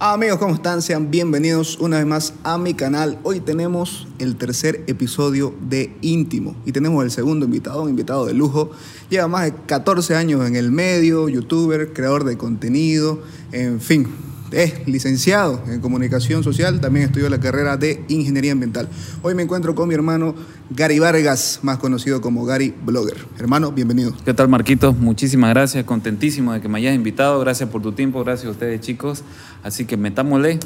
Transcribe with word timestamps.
Amigos, 0.00 0.38
¿cómo 0.38 0.54
están? 0.54 0.80
Sean 0.80 1.10
bienvenidos 1.10 1.76
una 1.80 1.96
vez 1.96 2.06
más 2.06 2.34
a 2.44 2.56
mi 2.56 2.72
canal. 2.72 3.18
Hoy 3.24 3.40
tenemos 3.40 4.06
el 4.20 4.36
tercer 4.36 4.84
episodio 4.86 5.52
de 5.60 5.92
Íntimo 6.02 6.54
y 6.64 6.70
tenemos 6.70 7.02
el 7.02 7.10
segundo 7.10 7.46
invitado, 7.46 7.82
un 7.82 7.90
invitado 7.90 8.24
de 8.24 8.32
lujo. 8.32 8.70
Lleva 9.10 9.26
más 9.26 9.46
de 9.46 9.54
14 9.66 10.14
años 10.14 10.46
en 10.46 10.54
el 10.54 10.70
medio, 10.70 11.28
youtuber, 11.28 11.92
creador 11.92 12.22
de 12.22 12.38
contenido, 12.38 13.24
en 13.50 13.80
fin, 13.80 14.06
es 14.50 14.86
licenciado 14.86 15.62
en 15.68 15.80
comunicación 15.80 16.42
social, 16.42 16.80
también 16.80 17.06
estudió 17.06 17.28
la 17.28 17.40
carrera 17.40 17.76
de 17.76 18.02
ingeniería 18.08 18.52
ambiental. 18.52 18.88
Hoy 19.22 19.34
me 19.34 19.42
encuentro 19.42 19.74
con 19.74 19.88
mi 19.88 19.94
hermano 19.94 20.34
Gary 20.70 20.98
Vargas, 20.98 21.60
más 21.62 21.78
conocido 21.78 22.20
como 22.20 22.44
Gary 22.44 22.74
Blogger. 22.84 23.16
Hermano, 23.38 23.72
bienvenido. 23.72 24.12
¿Qué 24.24 24.34
tal, 24.34 24.48
Marquitos? 24.48 24.96
Muchísimas 24.96 25.50
gracias, 25.50 25.84
contentísimo 25.84 26.52
de 26.52 26.60
que 26.60 26.68
me 26.68 26.78
hayas 26.78 26.94
invitado. 26.94 27.38
Gracias 27.40 27.68
por 27.68 27.82
tu 27.82 27.92
tiempo, 27.92 28.24
gracias 28.24 28.48
a 28.48 28.50
ustedes, 28.50 28.80
chicos. 28.80 29.22
Así 29.62 29.84
que 29.84 29.96
metámosle 29.96 30.58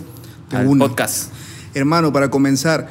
al 0.51 0.67
podcast. 0.79 1.33
Hermano, 1.75 2.13
para 2.13 2.31
comenzar, 2.31 2.89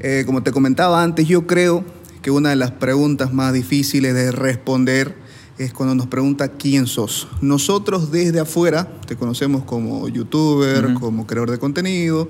eh, 0.00 0.24
como 0.26 0.42
te 0.42 0.50
comentaba 0.50 1.02
antes, 1.02 1.28
yo 1.28 1.46
creo 1.46 1.84
que 2.22 2.30
una 2.30 2.50
de 2.50 2.56
las 2.56 2.70
preguntas 2.70 3.32
más 3.32 3.52
difíciles 3.52 4.14
de 4.14 4.32
responder 4.32 5.21
es 5.58 5.72
cuando 5.72 5.94
nos 5.94 6.06
pregunta 6.06 6.48
quién 6.48 6.86
sos. 6.86 7.28
Nosotros 7.40 8.10
desde 8.10 8.40
afuera 8.40 8.88
te 9.06 9.16
conocemos 9.16 9.64
como 9.64 10.08
youtuber, 10.08 10.94
como 10.94 11.26
creador 11.26 11.50
de 11.50 11.58
contenido, 11.58 12.28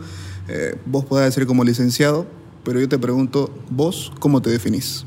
eh, 0.48 0.76
vos 0.86 1.04
podés 1.04 1.26
decir 1.26 1.46
como 1.46 1.64
licenciado, 1.64 2.26
pero 2.64 2.80
yo 2.80 2.88
te 2.88 2.98
pregunto, 2.98 3.50
vos, 3.70 4.12
¿cómo 4.18 4.42
te 4.42 4.50
definís? 4.50 5.04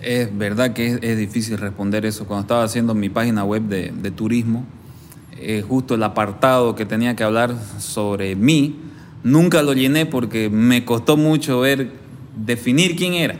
Es 0.00 0.36
verdad 0.36 0.74
que 0.74 0.98
es, 1.00 1.16
difícil 1.16 1.56
responder 1.58 2.04
eso. 2.04 2.26
Cuando 2.26 2.42
estaba 2.42 2.64
haciendo 2.64 2.94
mi 2.94 3.08
página 3.08 3.44
web 3.44 3.62
de, 3.62 4.10
turismo, 4.10 4.66
eh, 5.38 5.64
justo 5.66 5.94
el 5.94 6.02
apartado 6.02 6.74
que 6.74 6.84
tenía 6.84 7.16
que 7.16 7.24
hablar 7.24 7.56
sobre 7.78 8.36
mí, 8.36 8.76
nunca 9.22 9.62
lo 9.62 9.72
llené 9.72 10.04
porque 10.04 10.50
me 10.50 10.84
costó 10.84 11.16
mucho 11.16 11.60
ver, 11.60 11.92
definir 12.36 12.96
quién 12.96 13.14
era. 13.14 13.36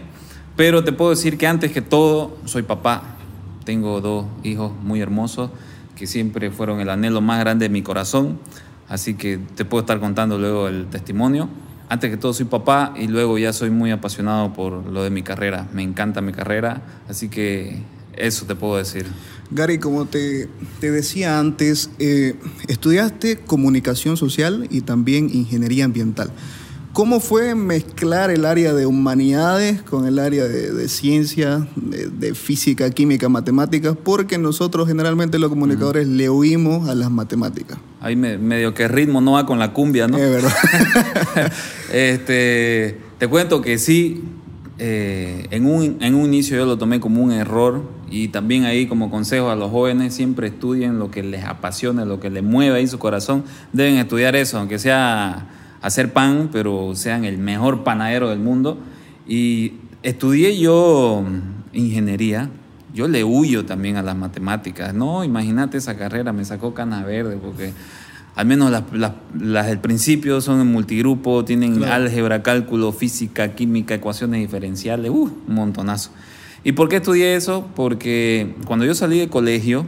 Pero 0.56 0.84
te 0.84 0.92
puedo 0.92 1.10
decir 1.10 1.36
que 1.36 1.46
antes 1.46 1.70
que 1.72 1.82
todo, 1.82 2.38
soy 2.46 2.62
papá, 2.62 3.13
tengo 3.64 4.00
dos 4.00 4.26
hijos 4.42 4.72
muy 4.82 5.00
hermosos 5.00 5.50
que 5.96 6.06
siempre 6.06 6.50
fueron 6.50 6.80
el 6.80 6.90
anhelo 6.90 7.20
más 7.20 7.40
grande 7.40 7.66
de 7.66 7.68
mi 7.68 7.82
corazón, 7.82 8.38
así 8.88 9.14
que 9.14 9.38
te 9.38 9.64
puedo 9.64 9.82
estar 9.82 10.00
contando 10.00 10.38
luego 10.38 10.68
el 10.68 10.86
testimonio. 10.86 11.48
Antes 11.88 12.10
que 12.10 12.16
todo 12.16 12.32
soy 12.32 12.46
papá 12.46 12.94
y 12.96 13.06
luego 13.06 13.38
ya 13.38 13.52
soy 13.52 13.70
muy 13.70 13.90
apasionado 13.90 14.52
por 14.52 14.86
lo 14.86 15.04
de 15.04 15.10
mi 15.10 15.22
carrera. 15.22 15.68
Me 15.72 15.82
encanta 15.82 16.20
mi 16.20 16.32
carrera, 16.32 16.82
así 17.08 17.28
que 17.28 17.82
eso 18.16 18.46
te 18.46 18.54
puedo 18.54 18.76
decir. 18.76 19.06
Gary, 19.50 19.78
como 19.78 20.06
te, 20.06 20.48
decía 20.80 21.38
antes, 21.38 21.90
eh, 21.98 22.34
estudiaste 22.66 23.36
comunicación 23.36 24.16
social 24.16 24.66
y 24.70 24.80
también 24.80 25.30
ingeniería 25.32 25.84
ambiental. 25.84 26.30
¿Cómo 26.94 27.18
fue 27.18 27.56
mezclar 27.56 28.30
el 28.30 28.44
área 28.44 28.72
de 28.72 28.86
humanidades 28.86 29.82
con 29.82 30.06
el 30.06 30.20
área 30.20 30.44
de, 30.44 30.88
ciencia, 30.88 31.66
de, 31.74 32.34
física, 32.36 32.88
química, 32.90 33.28
matemáticas? 33.28 33.96
Porque 34.00 34.38
nosotros 34.38 34.86
generalmente 34.86 35.40
los 35.40 35.50
comunicadores 35.50 36.06
le 36.06 36.30
huimos 36.30 36.88
a 36.88 36.94
las 36.94 37.10
matemáticas. 37.10 37.78
Ahí 38.00 38.14
medio 38.14 38.74
que 38.74 38.84
el 38.84 38.90
ritmo 38.90 39.20
no 39.20 39.32
va 39.32 39.44
con 39.44 39.58
la 39.58 39.72
cumbia, 39.72 40.06
¿no? 40.06 40.18
Es 40.18 40.30
verdad. 40.30 40.52
este, 41.92 43.00
te 43.18 43.26
cuento 43.26 43.60
que 43.60 43.78
sí, 43.78 44.22
eh, 44.78 45.48
en, 45.50 45.66
un, 45.66 45.96
en 46.00 46.14
un 46.14 46.26
inicio 46.26 46.56
yo 46.56 46.64
lo 46.64 46.78
tomé 46.78 47.00
como 47.00 47.24
un 47.24 47.32
error 47.32 47.82
y 48.08 48.28
también 48.28 48.66
ahí 48.66 48.86
como 48.86 49.10
consejo 49.10 49.50
a 49.50 49.56
los 49.56 49.72
jóvenes 49.72 50.14
siempre 50.14 50.46
estudien 50.46 51.00
lo 51.00 51.10
que 51.10 51.24
les 51.24 51.44
apasiona, 51.44 52.04
lo 52.04 52.20
que 52.20 52.30
les 52.30 52.44
mueve 52.44 52.78
ahí 52.78 52.86
su 52.86 53.00
corazón. 53.00 53.42
Deben 53.72 53.96
estudiar 53.96 54.36
eso, 54.36 54.58
aunque 54.60 54.78
sea 54.78 55.48
hacer 55.84 56.14
pan, 56.14 56.48
pero 56.50 56.94
sean 56.94 57.26
el 57.26 57.36
mejor 57.36 57.84
panadero 57.84 58.30
del 58.30 58.38
mundo. 58.38 58.78
Y 59.28 59.74
estudié 60.02 60.58
yo 60.58 61.22
ingeniería, 61.74 62.48
yo 62.94 63.06
le 63.06 63.22
huyo 63.22 63.66
también 63.66 63.96
a 63.96 64.02
las 64.02 64.16
matemáticas. 64.16 64.94
No, 64.94 65.24
imagínate 65.24 65.76
esa 65.76 65.94
carrera, 65.96 66.32
me 66.32 66.46
sacó 66.46 66.72
cana 66.72 67.04
verde, 67.04 67.36
porque 67.36 67.72
al 68.34 68.46
menos 68.46 68.70
las, 68.70 69.66
del 69.66 69.78
principio 69.78 70.40
son 70.40 70.62
en 70.62 70.72
multigrupo, 70.72 71.44
tienen 71.44 71.84
álgebra, 71.84 72.42
cálculo, 72.42 72.90
física, 72.92 73.54
química, 73.54 73.94
ecuaciones 73.94 74.40
diferenciales, 74.40 75.10
uh, 75.10 75.24
un 75.46 75.54
montonazo. 75.54 76.12
¿Y 76.64 76.72
por 76.72 76.88
qué 76.88 76.96
estudié 76.96 77.36
eso? 77.36 77.68
Porque 77.76 78.54
cuando 78.64 78.86
yo 78.86 78.94
salí 78.94 79.18
de 79.18 79.28
colegio, 79.28 79.84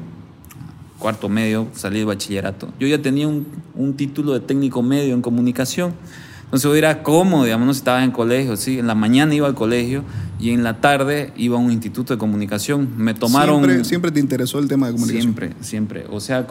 cuarto 0.99 1.29
medio, 1.29 1.69
salí 1.75 2.01
de 2.01 2.05
bachillerato, 2.05 2.69
yo 2.79 2.87
ya 2.87 3.01
tenía 3.01 3.29
un, 3.29 3.95
título 3.97 4.33
de 4.33 4.41
técnico 4.41 4.83
medio 4.83 5.15
en 5.15 5.23
comunicación. 5.23 5.95
Entonces 6.45 6.71
yo 6.71 6.77
era 6.77 7.03
cómodo, 7.03 7.45
digamos, 7.45 7.67
no 7.67 7.75
si 7.75 7.79
estabas 7.79 8.05
en 8.05 8.12
colegio, 8.12 8.57
¿sí? 8.57 8.79
En 8.79 8.87
la 8.87 8.95
mañana 8.95 9.34
iba 9.34 9.49
al 9.49 9.57
colegio 9.57 10.05
y 10.39 10.51
en 10.51 10.62
la 10.62 10.81
tarde 10.81 11.33
iba 11.37 11.57
a 11.57 11.61
un 11.61 11.73
instituto 11.73 12.15
de 12.15 12.19
comunicación. 12.19 12.89
Me 12.97 13.15
tomaron... 13.15 13.65
Siempre, 13.65 13.84
siempre 13.84 14.11
te 14.12 14.21
interesó 14.21 14.61
el 14.61 14.69
tema 14.69 14.87
de 14.87 14.93
comunicación. 14.93 15.34
Siempre, 15.34 15.53
siempre. 15.61 16.07
O 16.09 16.21
sea, 16.21 16.47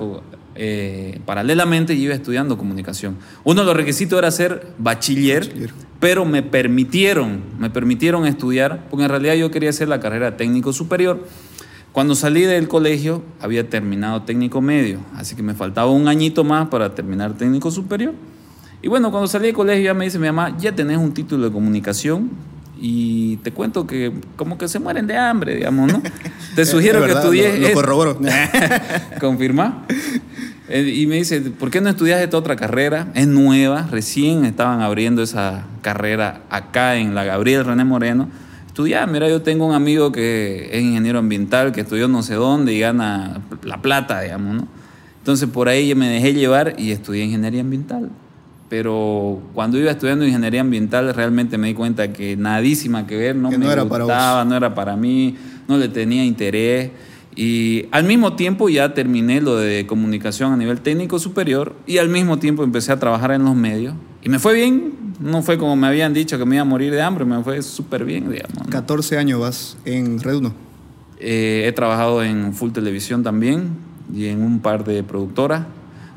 eh, 0.56 1.22
paralelamente 1.26 1.94
iba 1.94 2.14
estudiando 2.14 2.58
comunicación. 2.58 3.16
Uno 3.46 3.62
de 3.62 3.68
los 3.68 3.76
requisitos 3.76 4.20
era 4.20 4.32
ser 4.32 4.68
bachiller, 4.78 5.48
bachiller, 5.48 5.72
pero 6.00 6.26
me 6.26 6.44
permitieron, 6.44 7.42
me 7.58 7.70
permitieron 7.70 8.26
estudiar, 8.26 8.88
porque 8.90 9.04
en 9.04 9.10
realidad 9.10 9.36
yo 9.36 9.50
quería 9.50 9.70
hacer 9.70 9.88
la 9.88 10.00
carrera 10.00 10.36
técnico 10.36 10.74
superior. 10.74 11.26
Cuando 11.96 12.14
salí 12.14 12.42
del 12.42 12.68
colegio 12.68 13.24
había 13.40 13.70
terminado 13.70 14.24
técnico 14.24 14.60
medio, 14.60 15.00
así 15.16 15.34
que 15.34 15.42
me 15.42 15.54
faltaba 15.54 15.90
un 15.90 16.10
añito 16.10 16.44
más 16.44 16.68
para 16.68 16.94
terminar 16.94 17.38
técnico 17.38 17.72
superior. 17.72 18.14
Y 18.82 18.90
bueno, 18.90 19.12
cuando 19.12 19.30
salí 19.30 19.46
del 19.46 19.56
colegio 19.56 19.86
ya 19.86 19.94
me 19.94 20.04
dice 20.04 20.20
mi 20.20 20.28
mamá, 20.28 20.58
ya 20.58 20.76
tenés 20.76 20.98
un 20.98 21.14
título 21.14 21.46
de 21.46 21.54
comunicación 21.54 22.32
y 22.78 23.38
te 23.38 23.52
cuento 23.52 23.88
que 23.88 24.12
como 24.36 24.58
que 24.58 24.68
se 24.68 24.78
mueren 24.78 25.08
de 25.08 25.16
hambre, 25.16 25.56
digamos, 25.56 25.90
¿no? 25.90 26.02
Te 26.58 26.66
sugiero 26.66 27.02
que 27.06 27.14
estudies... 27.14 27.62
Lo, 27.62 27.70
lo 27.70 27.74
corroboro. 27.74 28.20
¿Confirma? 29.22 29.86
Eh, 30.68 30.94
y 30.98 31.08
me 31.08 31.16
dice, 31.16 31.40
¿por 31.40 31.72
qué 31.72 31.80
no 31.80 31.90
estudias 31.90 32.20
esta 32.20 32.38
otra 32.38 32.58
carrera? 32.58 33.08
Es 33.14 33.28
nueva, 33.28 33.88
recién 33.90 34.44
estaban 34.44 34.82
abriendo 34.82 35.24
esa 35.24 35.64
carrera 35.82 36.42
acá 36.50 36.98
en 36.98 37.16
la 37.16 37.24
Gabriel 37.24 37.64
René 37.64 37.86
Moreno 37.86 38.28
estudiar. 38.76 39.10
Mira, 39.10 39.30
yo 39.30 39.42
tengo 39.42 39.66
un 39.66 39.74
amigo 39.74 40.12
que 40.12 40.68
es 40.70 40.84
ingeniero 40.84 41.20
ambiental, 41.20 41.72
que 41.72 41.82
estudió 41.82 42.10
no 42.10 42.22
sé 42.24 42.34
dónde 42.34 42.74
y 42.74 42.80
gana 42.82 43.42
la 43.64 43.82
plata, 43.82 44.20
digamos, 44.20 44.54
¿no? 44.54 44.68
Entonces 45.20 45.48
por 45.48 45.70
ahí 45.70 45.96
me 45.96 46.10
dejé 46.10 46.34
llevar 46.34 46.76
y 46.78 46.92
estudié 46.92 47.24
ingeniería 47.24 47.62
ambiental. 47.62 48.10
Pero 48.68 49.40
cuando 49.54 49.80
iba 49.80 49.92
estudiando 49.92 50.26
ingeniería 50.26 50.60
ambiental 50.60 51.14
realmente 51.14 51.58
me 51.58 51.68
di 51.68 51.74
cuenta 51.74 52.12
que 52.12 52.36
nadísima 52.36 53.08
que 53.08 53.16
ver, 53.16 53.38
no 53.38 53.50
me 53.50 53.66
era 53.66 53.84
gustaba, 53.84 54.44
no 54.44 54.58
era 54.58 54.76
para 54.76 54.98
mí, 54.98 55.38
no 55.70 55.78
le 55.78 55.88
tenía 55.88 56.26
interés. 56.26 56.92
Y 57.34 57.86
al 57.92 58.04
mismo 58.04 58.34
tiempo 58.34 58.68
ya 58.68 58.94
terminé 58.94 59.40
lo 59.40 59.56
de 59.56 59.88
comunicación 59.88 60.52
a 60.52 60.58
nivel 60.58 60.82
técnico 60.82 61.18
superior 61.18 61.78
y 61.88 62.00
al 62.00 62.10
mismo 62.10 62.40
tiempo 62.40 62.66
empecé 62.66 62.92
a 62.92 63.00
trabajar 63.00 63.32
en 63.32 63.46
los 63.46 63.56
medios. 63.56 63.94
Y 64.22 64.28
me 64.28 64.38
fue 64.38 64.54
bien, 64.54 65.05
no 65.20 65.42
fue 65.42 65.58
como 65.58 65.76
me 65.76 65.88
habían 65.88 66.14
dicho 66.14 66.38
que 66.38 66.46
me 66.46 66.56
iba 66.56 66.62
a 66.62 66.66
morir 66.66 66.92
de 66.94 67.02
hambre, 67.02 67.26
me 67.26 67.42
fue 67.44 67.62
súper 67.62 68.06
bien, 68.06 68.32
digamos. 68.32 68.68
14 68.70 69.18
años 69.18 69.40
vas 69.40 69.78
en 69.86 70.20
Red 70.20 70.36
1. 70.36 70.54
Eh, 71.20 71.64
he 71.68 71.72
trabajado 71.72 72.24
en 72.24 72.54
Full 72.54 72.72
Televisión 72.72 73.24
también 73.24 73.70
y 74.14 74.26
en 74.26 74.42
un 74.42 74.60
par 74.60 74.84
de 74.84 75.04
productoras, 75.04 75.66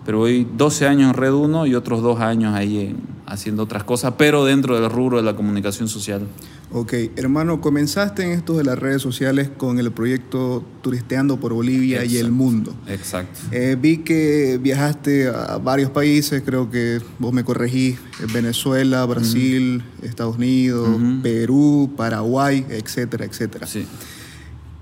pero 0.04 0.20
hoy 0.20 0.46
12 0.56 0.86
años 0.86 1.10
en 1.10 1.14
Red 1.14 1.32
1 1.32 1.66
y 1.66 1.74
otros 1.74 2.02
dos 2.02 2.20
años 2.20 2.54
ahí 2.54 2.96
haciendo 3.26 3.62
otras 3.62 3.84
cosas, 3.84 4.14
pero 4.16 4.44
dentro 4.44 4.80
del 4.80 4.90
rubro 4.90 5.18
de 5.18 5.22
la 5.22 5.36
comunicación 5.36 5.88
social. 5.88 6.22
Ok, 6.70 6.92
hermano, 7.16 7.62
comenzaste 7.62 8.22
en 8.24 8.32
esto 8.32 8.54
de 8.58 8.62
las 8.62 8.78
redes 8.78 9.00
sociales 9.00 9.48
con 9.48 9.78
el 9.78 9.90
proyecto 9.90 10.62
Turisteando 10.82 11.40
por 11.40 11.54
Bolivia 11.54 12.04
y 12.04 12.18
el 12.18 12.30
Mundo. 12.30 12.74
Exacto. 12.86 13.40
Eh, 13.52 13.74
vi 13.80 13.98
que 13.98 14.58
viajaste 14.60 15.28
a 15.28 15.56
varios 15.56 15.90
países, 15.90 16.42
creo 16.44 16.70
que 16.70 17.00
vos 17.18 17.32
me 17.32 17.42
corregís, 17.42 17.98
Venezuela, 18.34 19.06
Brasil, 19.06 19.82
Estados 20.02 20.36
Unidos, 20.36 21.00
Perú, 21.22 21.90
Paraguay, 21.96 22.66
etcétera, 22.68 23.24
etcétera. 23.24 23.66
Sí. 23.66 23.86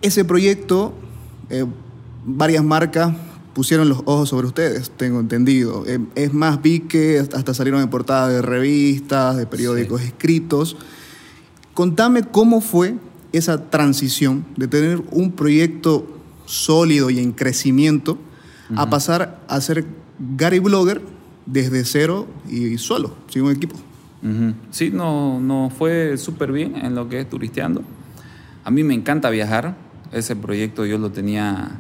Ese 0.03 0.25
proyecto, 0.25 0.93
eh, 1.51 1.65
varias 2.25 2.65
marcas 2.65 3.15
pusieron 3.55 3.89
los 3.89 4.01
ojos 4.07 4.29
sobre 4.29 4.49
ustedes, 4.49 4.91
tengo 4.91 5.21
entendido. 5.21 5.85
Eh, 5.87 6.01
es 6.17 6.35
más, 6.35 6.61
vi 6.61 6.81
que 6.81 7.21
hasta 7.21 7.55
salieron 7.55 7.81
en 7.81 7.89
portadas 7.91 8.33
de 8.33 8.43
revistas, 8.43 9.37
de 9.37 9.47
periódicos 9.47 10.03
escritos. 10.03 10.77
Contame 11.77 12.23
cómo 12.23 12.63
fue 12.63 12.95
esa 13.33 13.69
transición 13.69 14.47
de 14.57 14.67
tener 14.67 15.03
un 15.11 15.33
proyecto 15.33 16.07
sólido 16.47 17.11
y 17.11 17.19
en 17.19 17.33
crecimiento 17.33 18.17
a 18.75 18.89
pasar 18.89 19.43
a 19.47 19.61
ser 19.61 19.85
Gary 20.39 20.59
Blogger 20.59 21.03
desde 21.45 21.85
cero 21.85 22.29
y 22.49 22.79
solo, 22.79 23.15
sin 23.29 23.43
un 23.43 23.53
equipo. 23.53 23.77
Sí, 24.71 24.91
no, 24.91 25.39
no 25.39 25.69
fue 25.69 26.17
súper 26.17 26.51
bien 26.51 26.77
en 26.77 26.95
lo 26.95 27.11
que 27.11 27.21
es 27.21 27.29
turisteando. 27.29 27.83
A 28.65 28.71
mí 28.71 28.83
me 28.83 28.95
encanta 28.95 29.29
viajar. 29.29 29.77
Ese 30.13 30.35
proyecto 30.35 30.87
yo 30.87 30.97
lo 30.97 31.13
tenía 31.13 31.73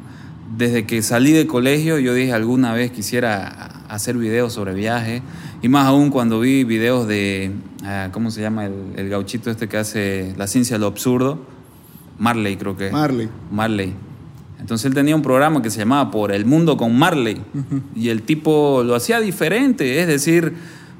desde 0.58 0.84
que 0.84 1.00
salí 1.00 1.32
de 1.32 1.46
colegio. 1.46 1.98
Yo 1.98 2.12
dije 2.12 2.34
alguna 2.34 2.74
vez 2.74 2.90
quisiera 2.90 3.46
hacer 3.88 4.18
videos 4.18 4.52
sobre 4.52 4.74
viajes. 4.74 5.22
Y 5.66 5.68
más 5.68 5.88
aún 5.88 6.10
cuando 6.10 6.38
vi 6.38 6.62
videos 6.62 7.08
de, 7.08 7.50
ah, 7.82 8.10
¿cómo 8.12 8.30
se 8.30 8.40
llama? 8.40 8.66
El, 8.66 8.92
el 8.94 9.08
gauchito 9.08 9.50
este 9.50 9.66
que 9.68 9.76
hace 9.76 10.32
la 10.36 10.46
ciencia 10.46 10.76
de 10.76 10.78
lo 10.78 10.86
absurdo. 10.86 11.40
Marley 12.20 12.56
creo 12.56 12.76
que. 12.76 12.92
Marley. 12.92 13.28
Marley. 13.50 13.92
Entonces 14.60 14.84
él 14.84 14.94
tenía 14.94 15.16
un 15.16 15.22
programa 15.22 15.62
que 15.62 15.70
se 15.70 15.80
llamaba 15.80 16.12
Por 16.12 16.30
el 16.30 16.46
Mundo 16.46 16.76
con 16.76 16.96
Marley. 16.96 17.42
Y 17.96 18.10
el 18.10 18.22
tipo 18.22 18.84
lo 18.84 18.94
hacía 18.94 19.18
diferente. 19.18 20.00
Es 20.00 20.06
decir, 20.06 20.54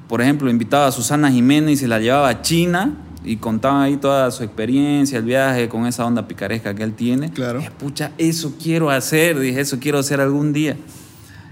por 0.08 0.20
ejemplo, 0.20 0.50
invitaba 0.50 0.88
a 0.88 0.90
Susana 0.90 1.30
Jiménez 1.30 1.74
y 1.74 1.76
se 1.76 1.86
la 1.86 2.00
llevaba 2.00 2.28
a 2.28 2.42
China 2.42 2.92
y 3.24 3.36
contaba 3.36 3.84
ahí 3.84 3.98
toda 3.98 4.32
su 4.32 4.42
experiencia, 4.42 5.18
el 5.18 5.24
viaje 5.26 5.68
con 5.68 5.86
esa 5.86 6.04
onda 6.04 6.26
picaresca 6.26 6.74
que 6.74 6.82
él 6.82 6.94
tiene. 6.94 7.30
Claro. 7.30 7.60
Dije, 7.60 7.70
pucha, 7.70 8.10
eso 8.18 8.56
quiero 8.60 8.90
hacer, 8.90 9.38
dije, 9.38 9.60
eso 9.60 9.78
quiero 9.78 10.00
hacer 10.00 10.20
algún 10.20 10.52
día. 10.52 10.76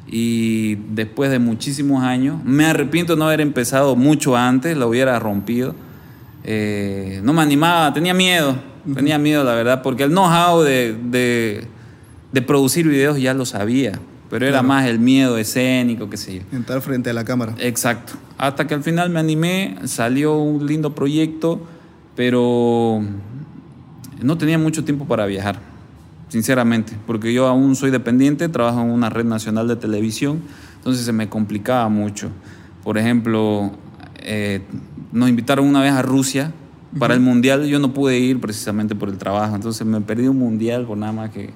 Y 0.06 0.74
después 0.90 1.30
de 1.30 1.38
muchísimos 1.38 2.02
años, 2.04 2.42
me 2.44 2.66
arrepiento 2.66 3.14
de 3.14 3.18
no 3.18 3.26
haber 3.26 3.40
empezado 3.40 3.96
mucho 3.96 4.36
antes, 4.36 4.76
lo 4.76 4.88
hubiera 4.88 5.18
rompido. 5.18 5.74
Eh, 6.44 7.20
no 7.24 7.32
me 7.32 7.40
animaba, 7.42 7.92
tenía 7.94 8.12
miedo, 8.12 8.54
tenía 8.94 9.18
miedo, 9.18 9.44
la 9.44 9.54
verdad, 9.54 9.82
porque 9.82 10.02
el 10.04 10.10
know-how 10.10 10.60
de, 10.62 10.94
de, 11.10 11.66
de 12.32 12.42
producir 12.42 12.86
videos 12.86 13.18
ya 13.18 13.32
lo 13.32 13.46
sabía, 13.46 13.98
pero 14.28 14.44
era 14.44 14.56
Claro. 14.58 14.68
más 14.68 14.86
el 14.86 14.98
miedo 14.98 15.38
escénico, 15.38 16.10
qué 16.10 16.18
sé 16.18 16.36
yo. 16.36 16.42
Entrar 16.56 16.82
frente 16.82 17.08
a 17.08 17.14
la 17.14 17.24
cámara. 17.24 17.54
Exacto. 17.58 18.12
Hasta 18.36 18.66
que 18.66 18.74
al 18.74 18.82
final 18.82 19.08
me 19.08 19.20
animé, 19.20 19.76
salió 19.84 20.36
un 20.36 20.66
lindo 20.66 20.94
proyecto, 20.94 21.66
pero 22.14 23.02
no 24.20 24.36
tenía 24.38 24.58
mucho 24.58 24.84
tiempo 24.84 25.06
para 25.06 25.24
viajar, 25.24 25.58
sinceramente, 26.34 26.94
porque 27.06 27.32
yo 27.32 27.46
aún 27.46 27.76
soy 27.76 27.92
dependiente, 27.92 28.48
trabajo 28.48 28.80
en 28.80 28.90
una 28.90 29.08
red 29.08 29.24
nacional 29.24 29.68
de 29.68 29.76
televisión, 29.76 30.42
entonces 30.78 31.04
se 31.04 31.12
me 31.12 31.28
complicaba 31.28 31.88
mucho. 31.88 32.28
Por 32.82 32.98
ejemplo, 32.98 33.70
eh, 34.16 34.60
nos 35.12 35.28
invitaron 35.28 35.64
una 35.64 35.80
vez 35.80 35.92
a 35.92 36.02
Rusia 36.02 36.52
para 36.98 37.14
el 37.14 37.20
Mundial, 37.20 37.66
yo 37.66 37.78
no 37.78 37.94
pude 37.94 38.18
ir 38.18 38.40
precisamente 38.40 38.96
por 38.96 39.10
el 39.10 39.16
trabajo, 39.16 39.54
entonces 39.54 39.86
me 39.86 40.00
perdí 40.00 40.26
un 40.26 40.40
Mundial 40.40 40.86
por 40.86 40.98
nada 40.98 41.12
más 41.12 41.30
que... 41.30 41.50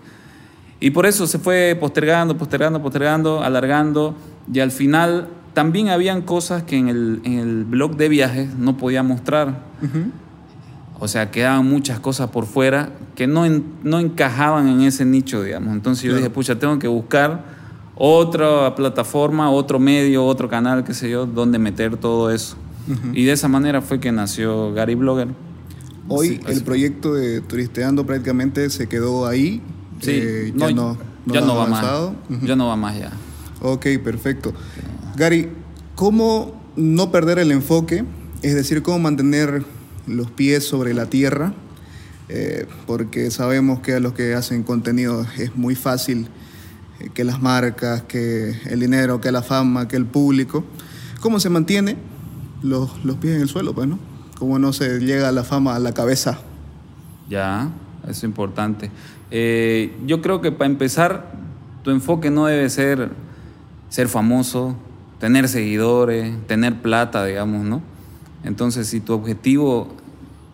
Y 0.79 0.91
por 0.91 1.07
eso 1.07 1.27
se 1.27 1.41
fue 1.41 1.77
postergando, 1.81 2.39
postergando, 2.39 2.81
postergando, 2.81 3.43
alargando. 3.43 4.15
Y 4.53 4.61
al 4.61 4.71
final 4.71 5.27
también 5.55 5.89
habían 5.89 6.23
cosas 6.23 6.63
que 6.63 6.77
en 6.77 6.87
el, 6.87 7.21
en 7.25 7.41
el 7.41 7.65
blog 7.65 7.97
de 7.97 8.09
viajes 8.09 8.55
no 8.55 8.77
podía 8.77 9.03
mostrar. 9.03 9.65
Ujú. 9.83 10.13
O 11.01 11.07
sea, 11.09 11.31
quedaban 11.31 11.65
muchas 11.69 12.01
cosas 12.01 12.31
por 12.31 12.47
fuera 12.47 12.91
que 13.15 13.27
no, 13.27 13.47
en- 13.47 13.65
no 13.85 14.01
encajaban 14.01 14.69
en 14.69 14.81
ese 14.83 15.05
nicho, 15.05 15.43
digamos. 15.43 15.73
Entonces 15.73 16.03
yo 16.05 16.11
Claro. 16.11 16.23
dije, 16.25 16.31
pucha, 16.35 16.59
tengo 16.59 16.79
que 16.79 16.89
buscar 16.89 17.45
otra 17.95 18.75
plataforma, 18.75 19.51
otro 19.51 19.79
medio, 19.79 20.25
otro 20.25 20.49
canal, 20.49 20.85
qué 20.85 20.95
sé 20.95 21.11
yo, 21.11 21.27
donde 21.27 21.59
meter 21.59 21.97
todo 21.97 22.31
eso. 22.31 22.57
Y 23.13 23.25
de 23.25 23.33
esa 23.33 23.49
manera 23.49 23.83
fue 23.83 24.01
que 24.01 24.11
nació 24.13 24.73
Gary 24.73 24.95
Blogger. 24.95 25.29
Hoy 26.09 26.29
Sí, 26.29 26.41
el 26.47 26.53
así. 26.53 26.61
proyecto 26.61 27.13
de 27.15 27.43
Turisteando 27.43 28.07
prácticamente 28.07 28.71
se 28.71 28.89
quedó 28.89 29.27
ahí. 29.27 29.61
Sí, 30.01 30.13
Eh, 30.15 30.53
ya 30.57 30.71
no, 30.73 30.97
ya 31.27 31.41
no 31.43 31.55
va 31.57 31.67
más. 31.67 31.85
Ya 32.43 32.57
no 32.57 32.67
va 32.69 32.77
más 32.77 32.99
ya. 32.99 33.11
Ok, 33.61 33.87
perfecto. 34.03 34.55
Gary, 35.17 35.51
¿cómo 35.97 36.59
no 36.77 37.11
perder 37.13 37.39
el 37.41 37.51
enfoque? 37.51 38.05
Es 38.43 38.55
decir, 38.55 38.83
¿cómo 38.83 38.99
mantener 39.01 39.65
los 40.09 40.31
pies 40.31 40.67
sobre 40.67 40.95
la 40.95 41.07
tierra? 41.07 41.55
Eh, 42.29 42.67
porque 42.87 43.31
sabemos 43.31 43.81
que 43.81 43.95
a 43.95 44.01
los 44.01 44.13
que 44.13 44.35
hacen 44.35 44.63
contenido 44.63 45.27
es 45.39 45.57
muy 45.57 45.75
fácil 45.75 46.29
eh, 47.01 47.09
que 47.15 47.25
las 47.25 47.41
marcas, 47.41 48.03
que 48.03 48.55
el 48.67 48.81
dinero, 48.81 49.21
que 49.21 49.33
la 49.33 49.43
fama, 49.43 49.89
que 49.89 49.97
el 49.97 50.07
público. 50.07 50.65
¿Cómo 51.21 51.41
se 51.41 51.51
mantiene 51.51 51.97
los, 52.63 53.05
los 53.05 53.17
pies 53.17 53.37
en 53.37 53.43
el 53.43 53.49
suelo? 53.49 53.75
Pues, 53.75 53.89
¿no? 53.89 53.99
¿Cómo 54.39 54.59
no 54.59 54.73
se 54.73 55.01
llega 55.01 55.33
la 55.33 55.45
fama 55.45 55.75
a 55.75 55.79
la 55.79 55.93
cabeza? 55.93 56.39
Ya, 57.29 57.71
es 58.09 58.23
importante. 58.25 58.91
Eh, 59.31 59.97
yo 60.07 60.23
creo 60.23 60.41
que 60.41 60.53
para 60.53 60.71
empezar, 60.71 61.33
tu 61.83 61.91
enfoque 61.91 62.31
no 62.31 62.47
debe 62.47 62.69
ser 62.71 63.11
ser 63.89 64.09
famoso, 64.09 64.77
tener 65.19 65.49
seguidores, 65.49 66.35
tener 66.47 66.81
plata, 66.81 67.25
digamos, 67.25 67.65
¿no? 67.65 67.83
Entonces, 68.45 68.87
si 68.87 69.01
tu 69.01 69.13
objetivo, 69.13 69.89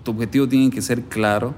tu 0.02 0.12
objetivo 0.12 0.48
tiene 0.48 0.70
que 0.70 0.82
ser 0.82 1.02
claro, 1.02 1.54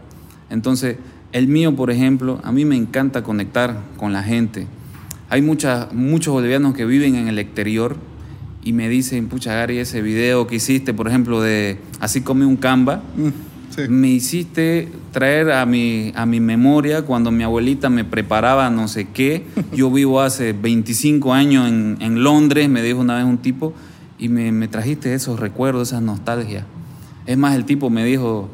entonces, 0.51 0.97
el 1.33 1.49
mío, 1.49 1.75
por 1.75 1.91
ejemplo, 1.91 2.41
a 2.45 2.53
mí 2.53 2.65
me 2.65 2.77
encanta 2.77 3.23
conectar 3.23 3.81
con 3.97 4.13
la 4.13 4.23
gente. 4.23 4.67
Hay 5.29 5.43
muchas, 5.43 5.93
muchos 5.93 6.33
bolivianos 6.33 6.75
que 6.75 6.85
viven 6.87 7.17
en 7.17 7.27
el 7.29 7.39
exterior 7.39 7.97
y 8.63 8.73
me 8.73 8.89
dicen, 8.89 9.29
pucha, 9.29 9.55
Gary, 9.55 9.79
ese 9.79 10.03
video 10.03 10.47
que 10.47 10.57
hiciste, 10.57 10.95
por 10.95 11.09
ejemplo, 11.09 11.41
de 11.41 11.79
Así 12.01 12.21
come 12.21 12.47
un 12.47 12.57
camba, 12.57 13.03
Mm, 13.17 13.29
sí. 13.75 13.83
me 13.89 14.09
hiciste 14.09 14.89
traer 15.13 15.51
a 15.51 15.67
mi, 15.67 16.13
a 16.15 16.27
mi 16.27 16.39
memoria 16.41 17.03
cuando 17.03 17.31
mi 17.33 17.43
abuelita 17.43 17.91
me 17.91 18.05
preparaba 18.05 18.71
no 18.71 18.87
sé 18.87 19.09
qué. 19.13 19.45
Yo 19.75 19.91
vivo 19.91 20.21
hace 20.21 20.53
25 20.53 21.35
años 21.35 21.69
en, 21.69 21.97
en 22.01 22.23
Londres, 22.23 22.69
me 22.69 22.83
dijo 22.83 23.01
una 23.01 23.17
vez 23.17 23.25
un 23.25 23.39
tipo, 23.39 23.73
y 24.19 24.29
me, 24.29 24.53
me 24.53 24.69
trajiste 24.69 25.15
esos 25.15 25.41
recuerdos, 25.41 25.89
esas 25.89 26.03
nostalgias. 26.03 26.65
Es 27.27 27.37
más, 27.37 27.55
el 27.55 27.65
tipo 27.65 27.91
me 27.91 28.05
dijo, 28.05 28.49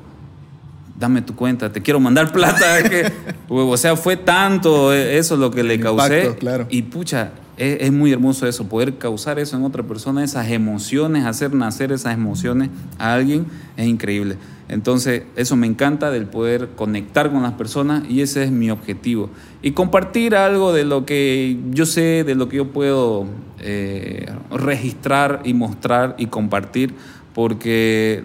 dame 0.99 1.21
tu 1.23 1.35
cuenta, 1.35 1.73
te 1.73 1.83
quiero 1.83 2.01
mandar 2.01 2.33
plata. 2.33 2.83
que, 2.89 3.13
o 3.49 3.77
sea, 3.77 3.97
fue 3.97 4.17
tanto 4.17 4.93
eso 4.93 5.37
lo 5.37 5.51
que 5.51 5.63
le 5.63 5.79
causé. 5.79 6.37
claro. 6.37 6.67
Y 6.71 6.83
pucha, 6.83 7.33
es, 7.57 7.79
es 7.81 7.93
muy 7.93 8.13
hermoso 8.13 8.47
eso, 8.47 8.69
poder 8.69 8.99
causar 8.99 9.39
eso 9.39 9.57
en 9.57 9.65
otra 9.65 9.83
persona, 9.83 10.25
esas 10.25 10.51
emociones, 10.51 11.25
hacer 11.25 11.55
nacer 11.55 11.93
esas 11.93 12.15
emociones 12.15 12.71
a 12.99 13.15
alguien, 13.15 13.47
es 13.77 13.87
increíble. 13.87 14.37
Entonces, 14.73 15.25
eso 15.37 15.55
me 15.55 15.67
encanta 15.67 16.11
del 16.11 16.25
poder 16.25 16.71
conectar 16.77 17.31
con 17.31 17.43
las 17.43 17.53
personas 17.53 18.05
y 18.09 18.23
ese 18.23 18.45
es 18.45 18.51
mi 18.51 18.71
objetivo. 18.71 19.29
Y 19.61 19.73
compartir 19.73 20.35
algo 20.35 20.73
de 20.73 20.85
lo 20.85 21.05
que 21.05 21.59
yo 21.73 21.85
sé, 21.85 22.25
de 22.25 22.35
lo 22.35 22.49
que 22.49 22.57
yo 22.57 22.69
puedo 22.69 23.27
eh, 23.61 24.33
registrar 24.51 25.43
y 25.45 25.53
mostrar 25.53 26.15
y 26.17 26.29
compartir, 26.29 26.95
porque 27.35 28.25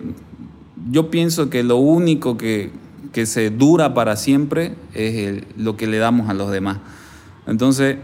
yo 0.90 1.12
pienso 1.12 1.50
que 1.50 1.64
lo 1.64 1.76
único 1.76 2.38
que, 2.38 2.72
que 3.12 3.26
se 3.26 3.50
dura 3.50 3.94
para 3.94 4.16
siempre 4.16 4.76
es 4.94 5.44
lo 5.58 5.76
que 5.76 5.86
le 5.86 5.98
damos 5.98 6.30
a 6.30 6.34
los 6.34 6.50
demás. 6.50 6.78
Entonces, 7.46 7.98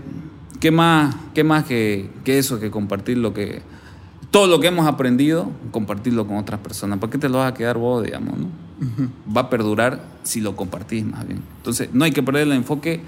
¿qué 0.64 0.72
más, 0.72 1.14
qué 1.34 1.44
más 1.44 1.66
que, 1.66 2.10
que 2.24 2.38
eso, 2.38 2.58
que 2.58 2.72
compartir 2.72 3.18
lo 3.18 3.34
que... 3.34 3.62
Todo 4.32 4.48
lo 4.48 4.62
que 4.62 4.68
hemos 4.68 4.88
aprendido, 4.88 5.52
compartirlo 5.72 6.26
con 6.26 6.38
otras 6.38 6.62
personas. 6.62 7.00
¿Para 7.00 7.12
qué 7.12 7.18
te 7.18 7.28
lo 7.28 7.40
vas 7.40 7.52
a 7.52 7.54
quedar 7.54 7.78
vos, 7.78 8.02
digamos? 8.02 8.38
¿no? 8.40 8.48
Va 9.36 9.42
a 9.42 9.50
perdurar 9.50 10.02
si 10.24 10.40
lo 10.40 10.56
compartís 10.56 11.04
más 11.06 11.28
bien. 11.28 11.42
Entonces, 11.58 11.90
no 11.92 12.06
hay 12.06 12.12
que 12.12 12.24
perder 12.24 12.44
el 12.44 12.54
enfoque 12.54 13.02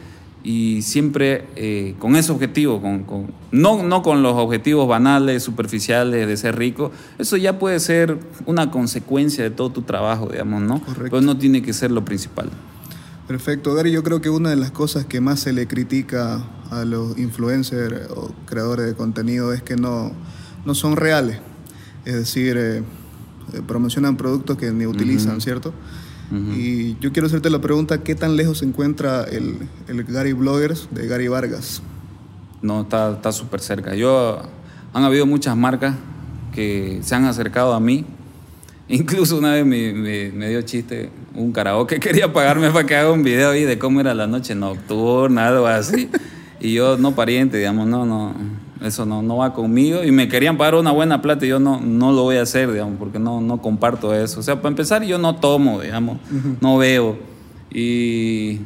y 0.43 0.81
siempre 0.81 1.45
eh, 1.55 1.95
con 1.97 2.17
ese 2.17 2.33
objetivo, 2.33 2.81
con, 2.81 3.05
con- 3.05 3.27
no, 3.51 3.81
no 3.83 4.01
con 4.03 4.21
los 4.21 4.33
objetivos 4.33 4.85
banales, 4.87 5.41
superficiales 5.41 6.27
de 6.27 6.35
ser 6.35 6.57
rico. 6.57 6.91
Eso 7.17 7.37
ya 7.37 7.57
puede 7.57 7.79
ser 7.79 8.19
una 8.45 8.69
consecuencia 8.69 9.45
de 9.45 9.49
todo 9.49 9.69
tu 9.71 9.81
trabajo, 9.83 10.27
digamos, 10.29 10.61
¿no? 10.61 10.81
Correcto. 10.81 11.03
Pero 11.09 11.21
no 11.21 11.37
tiene 11.37 11.61
que 11.61 11.71
ser 11.71 11.89
lo 11.89 12.03
principal. 12.03 12.49
Perfecto, 13.27 13.73
Gary. 13.73 13.91
Yo 13.91 14.03
creo 14.03 14.21
que 14.21 14.29
una 14.29 14.51
de 14.51 14.55
las 14.55 14.71
cosas 14.71 15.05
que 15.05 15.19
más 15.19 15.39
se 15.39 15.51
le 15.51 15.67
critica 15.67 16.43
a 16.69 16.85
los 16.85 17.17
influencers 17.17 18.09
o 18.11 18.31
creadores 18.45 18.85
de 18.85 18.95
contenido 18.95 19.53
es 19.53 19.63
que 19.63 19.75
no, 19.75 20.11
no 20.65 20.75
son 20.75 20.95
reales. 20.95 21.39
Es 22.05 22.13
decir, 22.13 22.55
eh, 22.57 22.83
eh, 23.53 23.61
promocionan 23.65 24.15
productos 24.15 24.57
que 24.57 24.71
ni 24.71 24.85
utilizan, 24.85 25.41
¿cierto? 25.41 25.73
Y 26.31 26.97
yo 26.99 27.13
quiero 27.13 27.27
hacerte 27.27 27.51
la 27.51 27.61
pregunta, 27.61 28.01
¿qué 28.01 28.15
tan 28.15 28.35
lejos 28.35 28.57
se 28.57 28.65
encuentra 28.65 29.25
el, 29.25 29.59
el 29.87 30.03
Gary 30.05 30.33
Bloggers 30.33 30.89
de 30.89 31.05
Gary 31.07 31.27
Vargas? 31.27 31.83
No, 32.63 32.81
está 32.81 33.11
está 33.11 33.31
súper 33.31 33.61
cerca. 33.61 33.93
Yo, 33.93 34.41
han 34.91 35.03
habido 35.03 35.27
muchas 35.27 35.55
marcas 35.55 35.95
que 36.51 36.99
se 37.03 37.13
han 37.13 37.25
acercado 37.25 37.73
a 37.73 37.79
mí. 37.79 38.05
Incluso 38.87 39.37
una 39.37 39.53
vez 39.53 39.65
me, 39.65 39.93
me- 39.93 40.31
me 40.31 40.49
dio 40.49 40.61
chiste 40.61 41.09
un 41.33 41.51
karaoke, 41.51 41.99
quería 41.99 42.31
pagarme 42.31 42.69
para 42.71 42.85
que 42.85 42.95
haga 42.95 43.11
un 43.11 43.23
video 43.23 43.51
ahí 43.51 43.63
de 43.63 43.79
cómo 43.79 43.99
era 43.99 44.13
la 44.13 44.27
noche 44.27 44.53
nocturna, 44.55 45.47
algo 45.47 45.67
así. 45.67 46.09
Y 46.59 46.73
yo, 46.73 46.97
no 46.97 47.13
pariente, 47.15 47.57
digamos, 47.57 47.87
no, 47.87 48.05
no, 48.05 48.33
eso 48.83 49.05
no, 49.05 49.21
no 49.21 49.37
va 49.37 49.53
conmigo. 49.53 50.03
Y 50.03 50.11
me 50.11 50.27
querían 50.27 50.57
pagar 50.57 50.75
una 50.75 50.91
buena 50.91 51.21
plata 51.21 51.45
y 51.45 51.49
yo 51.49 51.59
no, 51.59 51.81
no 51.81 52.11
lo 52.11 52.23
voy 52.23 52.37
a 52.37 52.43
hacer, 52.43 52.71
digamos, 52.71 52.95
porque 52.99 53.19
no, 53.19 53.41
no 53.41 53.61
comparto 53.61 54.13
eso. 54.13 54.39
O 54.39 54.43
sea, 54.43 54.57
para 54.57 54.69
empezar, 54.69 55.03
yo 55.03 55.17
no 55.17 55.35
tomo, 55.35 55.81
digamos, 55.81 56.17
no 56.61 56.77
veo. 56.77 57.17
Y 57.71 58.59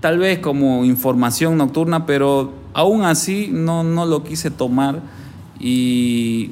tal 0.00 0.18
vez 0.18 0.38
como 0.38 0.84
información 0.84 1.56
nocturna, 1.58 2.06
pero 2.06 2.52
aún 2.72 3.02
así 3.02 3.48
no, 3.52 3.82
no 3.84 4.06
lo 4.06 4.22
quise 4.24 4.50
tomar. 4.50 5.00
Y, 5.60 6.50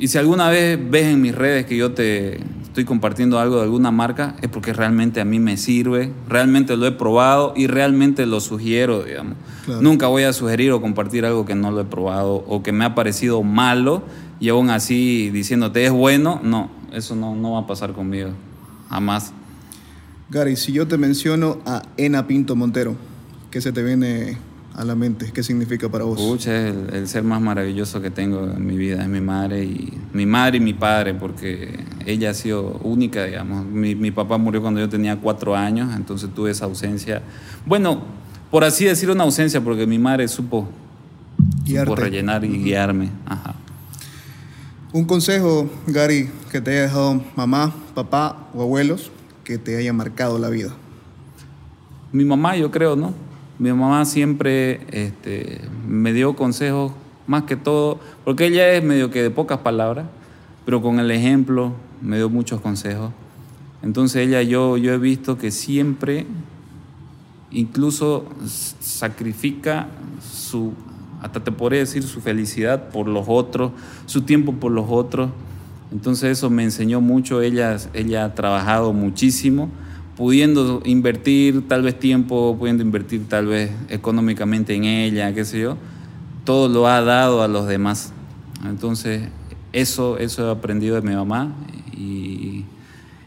y 0.00 0.08
si 0.08 0.16
alguna 0.16 0.48
vez 0.48 0.78
ves 0.90 1.06
en 1.06 1.20
mis 1.20 1.34
redes 1.34 1.66
que 1.66 1.76
yo 1.76 1.92
te, 1.92 2.40
estoy 2.62 2.84
compartiendo 2.84 3.38
algo 3.38 3.56
de 3.56 3.64
alguna 3.64 3.90
marca, 3.90 4.36
es 4.40 4.48
porque 4.48 4.72
realmente 4.72 5.20
a 5.20 5.26
mí 5.26 5.38
me 5.38 5.58
sirve, 5.58 6.10
realmente 6.26 6.76
lo 6.76 6.86
he 6.86 6.92
probado 6.92 7.52
y 7.54 7.66
realmente 7.66 8.24
lo 8.24 8.40
sugiero, 8.40 9.02
digamos. 9.02 9.36
Nunca 9.80 10.06
voy 10.06 10.22
a 10.22 10.32
sugerir 10.32 10.72
o 10.72 10.80
compartir 10.80 11.26
algo 11.26 11.44
que 11.44 11.54
no 11.54 11.70
lo 11.70 11.82
he 11.82 11.84
probado 11.84 12.44
o 12.48 12.62
que 12.62 12.72
me 12.72 12.86
ha 12.86 12.94
parecido 12.94 13.42
malo 13.42 14.02
y 14.40 14.48
aún 14.48 14.70
así 14.70 15.28
diciéndote 15.30 15.84
es 15.84 15.92
bueno, 15.92 16.40
no, 16.42 16.70
eso 16.92 17.14
no, 17.14 17.34
no 17.34 17.52
va 17.52 17.60
a 17.60 17.66
pasar 17.66 17.92
conmigo, 17.92 18.30
jamás. 18.88 19.32
Gary, 20.30 20.56
si 20.56 20.72
yo 20.72 20.88
te 20.88 20.96
menciono 20.96 21.58
a 21.66 21.82
Ena 21.98 22.26
Pinto 22.26 22.56
Montero, 22.56 22.96
¿qué 23.50 23.60
se 23.60 23.72
te 23.72 23.82
viene 23.82 24.38
a 24.80 24.84
la 24.84 24.94
mente? 24.94 25.30
¿Qué 25.30 25.42
significa 25.42 25.90
para 25.90 26.04
vos? 26.04 26.18
Pucha, 26.18 26.68
es 26.68 26.74
el, 26.94 27.06
ser 27.06 27.22
más 27.22 27.40
maravilloso 27.42 28.00
que 28.00 28.10
tengo 28.10 28.44
en 28.44 28.66
mi 28.66 28.78
vida, 28.78 29.02
es 29.02 29.08
mi 29.08 29.20
madre 29.20 29.62
y 29.62 29.92
mi 30.14 30.24
madre 30.24 30.56
y 30.56 30.60
mi 30.60 30.72
padre, 30.72 31.12
porque 31.12 31.84
ella 32.06 32.30
ha 32.30 32.34
sido 32.34 32.80
única, 32.82 33.24
digamos. 33.24 33.66
Mi, 33.66 33.94
mi 33.94 34.10
papá 34.10 34.38
murió 34.38 34.62
cuando 34.62 34.80
yo 34.80 34.88
tenía 34.88 35.16
cuatro 35.16 35.54
años, 35.54 35.94
entonces 35.94 36.30
tuve 36.34 36.50
esa 36.50 36.64
ausencia. 36.64 37.20
Bueno, 37.66 38.02
por 38.50 38.64
así 38.64 38.86
decir 38.86 39.10
una 39.10 39.24
ausencia, 39.24 39.60
porque 39.60 39.86
mi 39.86 39.98
madre 39.98 40.26
supo, 40.28 40.66
supo 41.66 41.94
rellenar 41.94 42.42
y 42.46 42.48
guiarme. 42.48 43.10
Ajá. 43.26 43.56
Un 44.94 45.04
consejo, 45.04 45.70
Gary, 45.88 46.30
que 46.50 46.62
te 46.62 46.70
haya 46.70 46.82
dejado 46.82 47.22
mamá, 47.36 47.74
papá 47.94 48.48
o 48.54 48.62
abuelos 48.62 49.12
que 49.44 49.58
te 49.58 49.76
haya 49.76 49.92
marcado 49.92 50.38
la 50.38 50.48
vida? 50.48 50.70
Mi 52.12 52.24
mamá, 52.24 52.56
yo 52.56 52.70
creo, 52.70 52.96
¿no? 52.96 53.29
Mi 53.60 53.72
mamá 53.72 54.04
siempre 54.04 54.80
este, 54.90 55.60
me 55.86 56.12
dio 56.12 56.34
consejos, 56.34 56.90
más 57.28 57.44
que 57.44 57.54
todo, 57.54 58.00
porque 58.24 58.46
ella 58.46 58.72
es 58.72 58.82
medio 58.82 59.10
que 59.10 59.22
de 59.22 59.30
pocas 59.30 59.58
palabras, 59.58 60.06
pero 60.64 60.82
con 60.82 60.98
el 60.98 61.12
ejemplo 61.12 61.72
me 62.00 62.16
dio 62.16 62.28
muchos 62.28 62.60
consejos. 62.60 63.12
Entonces 63.82 64.26
ella, 64.26 64.42
yo, 64.42 64.76
yo 64.76 64.92
he 64.92 64.98
visto 64.98 65.38
que 65.38 65.52
siempre, 65.52 66.26
incluso 67.52 68.24
sacrifica 68.80 69.86
su, 70.20 70.72
hasta 71.22 71.44
te 71.44 71.52
podría 71.52 71.78
decir, 71.78 72.02
su 72.02 72.20
felicidad 72.20 72.88
por 72.88 73.06
los 73.06 73.26
otros, 73.28 73.70
su 74.06 74.22
tiempo 74.22 74.54
por 74.54 74.72
los 74.72 74.86
otros 74.88 75.30
entonces 75.92 76.38
eso 76.38 76.50
me 76.50 76.62
enseñó 76.62 77.00
mucho, 77.00 77.42
ella, 77.42 77.76
ella 77.94 78.24
ha 78.24 78.34
trabajado 78.34 78.92
muchísimo, 78.92 79.70
pudiendo 80.20 80.82
invertir 80.84 81.66
tal 81.66 81.80
vez 81.80 81.98
tiempo, 81.98 82.54
pudiendo 82.58 82.82
invertir 82.82 83.26
tal 83.26 83.46
vez 83.46 83.70
económicamente 83.88 84.74
en 84.74 84.84
ella, 84.84 85.32
qué 85.32 85.46
sé 85.46 85.58
yo, 85.60 85.78
todo 86.44 86.68
lo 86.68 86.86
ha 86.86 87.00
dado 87.00 87.42
a 87.42 87.48
los 87.48 87.66
demás. 87.66 88.12
Entonces 88.66 89.22
eso, 89.72 90.18
eso 90.18 90.46
he 90.46 90.50
aprendido 90.50 90.96
de 90.96 91.00
mi 91.00 91.14
mamá 91.14 91.54
y, 91.96 92.66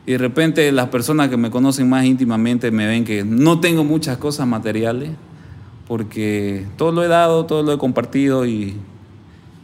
y 0.06 0.12
de 0.12 0.20
repente 0.20 0.72
las 0.72 0.90
personas 0.90 1.30
que 1.30 1.38
me 1.38 1.50
conocen 1.50 1.90
más 1.90 2.06
íntimamente 2.06 2.70
me 2.70 2.86
ven 2.86 3.06
que 3.06 3.24
no 3.24 3.60
tengo 3.60 3.84
muchas 3.84 4.20
cosas 4.20 4.46
materiales 4.46 5.10
porque 5.88 6.68
todo 6.78 6.92
lo 6.92 7.04
he 7.04 7.08
dado, 7.08 7.48
todo 7.48 7.64
lo 7.64 7.74
he 7.74 7.80
compartido 7.80 8.46
y 8.46 8.76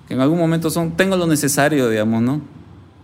en 0.10 0.20
algún 0.20 0.40
momento 0.40 0.72
son, 0.72 0.98
tengo 0.98 1.16
lo 1.16 1.28
necesario, 1.28 1.90
digamos, 1.90 2.24
¿no? 2.24 2.42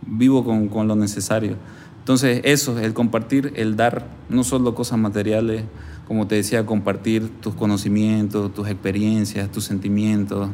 vivo 0.08 0.44
con, 0.44 0.67
con 0.67 0.88
lo 0.88 0.96
necesario. 0.96 1.58
Entonces 2.06 2.42
eso, 2.44 2.78
el 2.78 2.94
compartir, 2.94 3.52
el 3.56 3.76
dar, 3.76 4.06
no 4.30 4.44
solo 4.44 4.76
cosas 4.76 5.00
materiales, 5.00 5.64
como 6.08 6.28
te 6.28 6.36
decía, 6.36 6.64
compartir 6.64 7.32
tus 7.42 7.56
conocimientos, 7.56 8.54
tus 8.54 8.68
experiencias, 8.68 9.52
tus 9.52 9.64
sentimientos, 9.64 10.50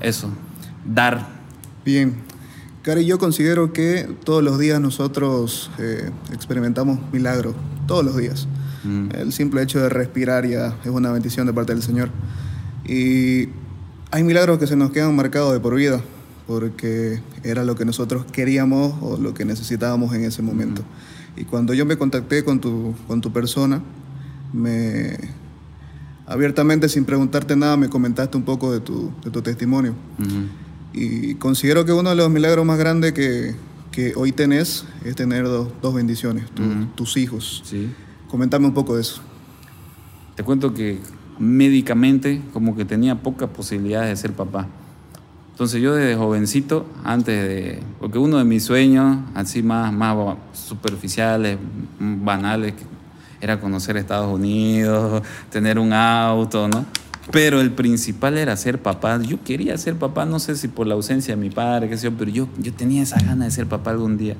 eso, 0.00 0.30
dar. 0.86 1.28
Bien, 1.84 2.14
Cari, 2.80 3.04
yo 3.04 3.18
considero 3.18 3.74
que 3.74 4.08
todos 4.24 4.42
los 4.42 4.58
días 4.58 4.80
nosotros 4.80 5.70
eh, 5.76 6.10
experimentamos 6.32 7.00
milagros, 7.12 7.54
todos 7.86 8.02
los 8.02 8.16
días. 8.16 8.48
Mm. 8.84 9.08
El 9.14 9.34
simple 9.34 9.62
hecho 9.62 9.78
de 9.78 9.90
respirar 9.90 10.46
ya 10.46 10.74
es 10.82 10.90
una 10.90 11.12
bendición 11.12 11.48
de 11.48 11.52
parte 11.52 11.74
del 11.74 11.82
Señor. 11.82 12.08
Y 12.86 13.50
hay 14.10 14.24
milagros 14.24 14.58
que 14.58 14.66
se 14.66 14.74
nos 14.74 14.90
quedan 14.90 15.14
marcados 15.14 15.52
de 15.52 15.60
por 15.60 15.74
vida 15.74 16.00
porque 16.50 17.20
era 17.44 17.62
lo 17.62 17.76
que 17.76 17.84
nosotros 17.84 18.24
queríamos 18.24 18.94
o 19.02 19.16
lo 19.18 19.34
que 19.34 19.44
necesitábamos 19.44 20.12
en 20.16 20.24
ese 20.24 20.42
momento. 20.42 20.82
Y 21.36 21.44
cuando 21.44 21.74
yo 21.74 21.86
me 21.86 21.96
contacté 21.96 22.42
con 22.42 22.60
tu, 22.60 22.92
con 23.06 23.20
tu 23.20 23.32
persona, 23.32 23.80
me 24.52 25.16
abiertamente, 26.26 26.88
sin 26.88 27.04
preguntarte 27.04 27.54
nada, 27.54 27.76
me 27.76 27.88
comentaste 27.88 28.36
un 28.36 28.42
poco 28.42 28.72
de 28.72 28.80
tu, 28.80 29.12
de 29.22 29.30
tu 29.30 29.42
testimonio. 29.42 29.94
Y 30.92 31.36
considero 31.36 31.84
que 31.84 31.92
uno 31.92 32.10
de 32.10 32.16
los 32.16 32.28
milagros 32.30 32.66
más 32.66 32.80
grandes 32.80 33.12
que, 33.12 33.54
que 33.92 34.14
hoy 34.16 34.32
tenés 34.32 34.86
es 35.04 35.14
tener 35.14 35.44
dos, 35.44 35.68
dos 35.80 35.94
bendiciones, 35.94 36.46
tus 36.96 37.16
hijos. 37.16 37.62
Sí. 37.64 37.92
Comentame 38.28 38.66
un 38.66 38.74
poco 38.74 38.96
de 38.96 39.02
eso. 39.02 39.20
Te 40.34 40.42
cuento 40.42 40.74
que 40.74 40.98
médicamente 41.38 42.42
como 42.52 42.74
que 42.74 42.84
tenía 42.84 43.22
pocas 43.22 43.50
posibilidades 43.50 44.08
de 44.08 44.16
ser 44.16 44.32
papá. 44.32 44.66
Entonces 45.60 45.82
yo 45.82 45.94
desde 45.94 46.16
jovencito, 46.16 46.86
antes 47.04 47.46
de, 47.46 47.80
porque 47.98 48.16
uno 48.16 48.38
de 48.38 48.44
mis 48.44 48.64
sueños, 48.64 49.18
así 49.34 49.62
más, 49.62 49.92
más 49.92 50.38
superficiales, 50.54 51.58
banales, 51.98 52.72
era 53.42 53.60
conocer 53.60 53.98
Estados 53.98 54.32
Unidos, 54.34 55.22
tener 55.50 55.78
un 55.78 55.92
auto, 55.92 56.66
¿no? 56.66 56.86
Pero 57.30 57.60
el 57.60 57.72
principal 57.72 58.38
era 58.38 58.56
ser 58.56 58.80
papá. 58.80 59.20
Yo 59.20 59.44
quería 59.44 59.76
ser 59.76 59.96
papá, 59.96 60.24
no 60.24 60.38
sé 60.38 60.56
si 60.56 60.66
por 60.66 60.86
la 60.86 60.94
ausencia 60.94 61.36
de 61.36 61.42
mi 61.42 61.50
padre, 61.50 61.90
qué 61.90 61.98
sé 61.98 62.04
yo, 62.04 62.16
pero 62.16 62.30
yo, 62.30 62.48
yo 62.56 62.72
tenía 62.72 63.02
esa 63.02 63.20
gana 63.22 63.44
de 63.44 63.50
ser 63.50 63.66
papá 63.66 63.90
algún 63.90 64.16
día. 64.16 64.36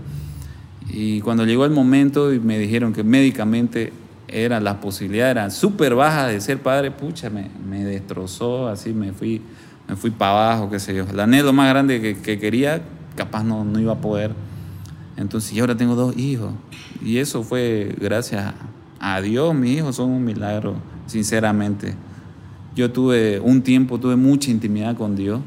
Y 0.88 1.20
cuando 1.20 1.44
llegó 1.44 1.66
el 1.66 1.72
momento 1.72 2.32
y 2.32 2.40
me 2.40 2.58
dijeron 2.58 2.94
que 2.94 3.04
médicamente 3.04 3.92
era 4.26 4.58
la 4.58 4.80
posibilidad, 4.80 5.30
era 5.30 5.50
súper 5.50 5.94
baja 5.94 6.28
de 6.28 6.40
ser 6.40 6.62
padre, 6.62 6.92
pucha, 6.92 7.28
me, 7.28 7.50
me 7.68 7.84
destrozó, 7.84 8.68
así 8.68 8.94
me 8.94 9.12
fui 9.12 9.42
me 9.90 9.96
fui 9.96 10.12
para 10.12 10.52
abajo, 10.52 10.70
qué 10.70 10.78
sé 10.78 10.94
yo. 10.94 11.04
El 11.10 11.18
anhelo 11.18 11.52
más 11.52 11.68
grande 11.68 12.16
que, 12.22 12.38
quería, 12.38 12.80
capaz 13.16 13.42
no, 13.42 13.64
no 13.64 13.80
iba 13.80 13.94
a 13.94 14.00
poder. 14.00 14.32
Entonces, 15.16 15.52
y 15.52 15.58
ahora 15.58 15.76
tengo 15.76 15.96
dos 15.96 16.16
hijos. 16.16 16.52
Y 17.04 17.18
eso 17.18 17.42
fue 17.42 17.92
gracias 18.00 18.54
a 19.00 19.20
Dios, 19.20 19.52
mis 19.52 19.78
hijos 19.78 19.96
son 19.96 20.10
un 20.10 20.24
milagro, 20.24 20.76
sinceramente. 21.06 21.94
Yo 22.76 22.92
tuve 22.92 23.40
un 23.40 23.62
tiempo, 23.62 23.98
tuve 23.98 24.14
mucha 24.14 24.52
intimidad 24.52 24.96
con 24.96 25.16
Dios 25.16 25.40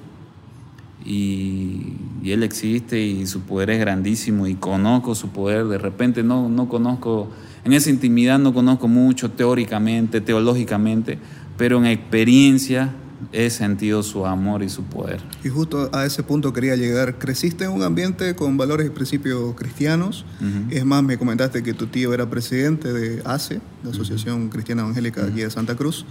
y, 1.06 1.94
y, 2.22 2.32
Él 2.32 2.44
existe 2.44 3.00
y 3.00 3.26
su 3.26 3.44
poder 3.44 3.70
es 3.70 3.80
grandísimo 3.80 4.46
y 4.46 4.56
conozco 4.56 5.16
su 5.16 5.30
poder. 5.30 5.68
De 5.68 5.78
repente 5.78 6.22
no, 6.22 6.50
no 6.50 6.68
conozco, 6.68 7.30
en 7.64 7.72
esa 7.72 7.90
intimidad 7.90 8.40
no 8.40 8.54
conozco 8.54 8.90
mucho 8.90 9.32
teóricamente, 9.32 10.20
teológicamente, 10.20 11.18
pero 11.56 11.78
en 11.78 11.86
experiencia 11.86 12.94
he 13.32 13.50
sentido 13.50 14.04
su 14.04 14.26
amor 14.26 14.64
y 14.64 14.70
su 14.70 14.84
poder. 14.84 15.22
Y 15.44 15.50
justo 15.50 15.90
a 15.94 16.06
ese 16.06 16.24
punto 16.24 16.54
quería 16.54 16.76
llegar. 16.76 17.18
Creciste 17.18 17.66
en 17.66 17.72
un 17.72 17.84
ambiente 17.84 18.36
con 18.36 18.58
valores 18.58 18.88
y 18.88 18.90
principios 18.90 19.56
cristianos. 19.56 20.26
Es 20.70 20.86
más, 20.86 21.04
me 21.04 21.18
comentaste 21.18 21.64
que 21.64 21.74
tu 21.74 21.88
tío 21.88 22.14
era 22.14 22.30
presidente 22.30 22.92
de 22.92 23.22
ACE, 23.26 23.62
la 23.84 23.92
Asociación 23.92 24.50
Cristiana 24.50 24.82
Evangélica 24.84 25.26
aquí 25.26 25.42
de 25.42 25.50
Santa 25.50 25.76
Cruz. 25.76 26.06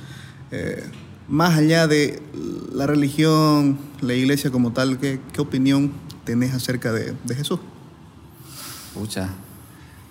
Eh, 0.50 0.84
más 1.28 1.56
allá 1.56 1.86
de 1.86 2.22
la 2.72 2.86
religión, 2.86 3.78
la 4.00 4.14
iglesia 4.14 4.50
como 4.50 4.72
tal, 4.72 4.98
¿qué, 4.98 5.20
qué 5.32 5.40
opinión 5.40 5.92
tenés 6.24 6.54
acerca 6.54 6.92
de, 6.92 7.14
de 7.24 7.34
Jesús? 7.34 7.60
Pucha, 8.94 9.28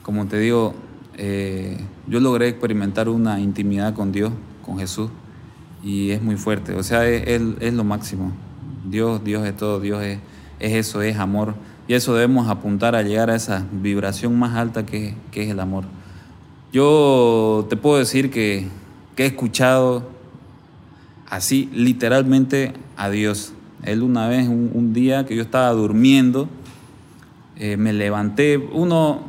como 0.01 0.27
te 0.27 0.39
digo, 0.39 0.73
eh, 1.17 1.77
yo 2.07 2.19
logré 2.19 2.47
experimentar 2.47 3.09
una 3.09 3.39
intimidad 3.39 3.93
con 3.93 4.11
Dios, 4.11 4.31
con 4.65 4.79
Jesús 4.79 5.09
y 5.83 6.11
es 6.11 6.21
muy 6.21 6.35
fuerte. 6.35 6.73
O 6.75 6.83
sea, 6.83 7.07
es, 7.07 7.41
es, 7.59 7.73
lo 7.73 7.83
máximo. 7.83 8.31
Dios, 8.85 9.23
Dios 9.23 9.45
es 9.45 9.55
todo, 9.57 9.79
Dios 9.79 10.01
es, 10.03 10.19
es, 10.59 10.73
eso, 10.73 11.01
es 11.01 11.17
amor. 11.17 11.55
Y 11.87 11.93
eso 11.93 12.13
debemos 12.13 12.47
apuntar 12.47 12.95
a 12.95 13.01
llegar 13.01 13.29
a 13.29 13.35
esa 13.35 13.65
vibración 13.71 14.37
más 14.37 14.55
alta 14.55 14.85
que, 14.85 15.15
que 15.31 15.43
es 15.43 15.49
el 15.49 15.59
amor. 15.59 15.85
Yo 16.71 17.67
te 17.69 17.75
puedo 17.75 17.97
decir 17.97 18.31
que, 18.31 18.67
que, 19.15 19.23
he 19.23 19.27
escuchado 19.27 20.09
así 21.29 21.69
literalmente 21.73 22.73
a 22.95 23.09
Dios. 23.09 23.53
Él 23.83 24.03
una 24.03 24.27
vez, 24.27 24.47
un, 24.47 24.93
día 24.93 25.25
que 25.25 25.35
yo 25.35 25.41
estaba 25.41 25.71
durmiendo, 25.71 26.47
eh, 27.57 27.77
me 27.77 27.93
levanté. 27.93 28.57
Uno 28.57 29.21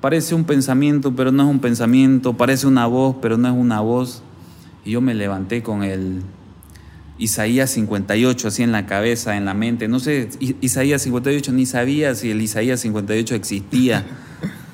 parece 0.00 0.34
un 0.34 0.44
pensamiento, 0.44 1.14
pero 1.14 1.30
no 1.30 1.44
es 1.44 1.48
un 1.50 1.60
pensamiento. 1.60 2.32
Parece 2.32 2.66
una 2.66 2.86
voz, 2.86 3.16
pero 3.20 3.36
no 3.36 3.48
es 3.48 3.54
una 3.54 3.80
voz 3.80 4.22
y 4.88 4.92
yo 4.92 5.02
me 5.02 5.12
levanté 5.14 5.62
con 5.62 5.82
el 5.82 6.22
Isaías 7.18 7.68
58 7.72 8.48
así 8.48 8.62
en 8.62 8.72
la 8.72 8.86
cabeza, 8.86 9.36
en 9.36 9.44
la 9.44 9.52
mente. 9.52 9.86
No 9.86 10.00
sé, 10.00 10.30
Isaías 10.62 11.02
58 11.02 11.52
ni 11.52 11.66
sabía 11.66 12.14
si 12.14 12.30
el 12.30 12.40
Isaías 12.40 12.80
58 12.80 13.34
existía. 13.34 14.06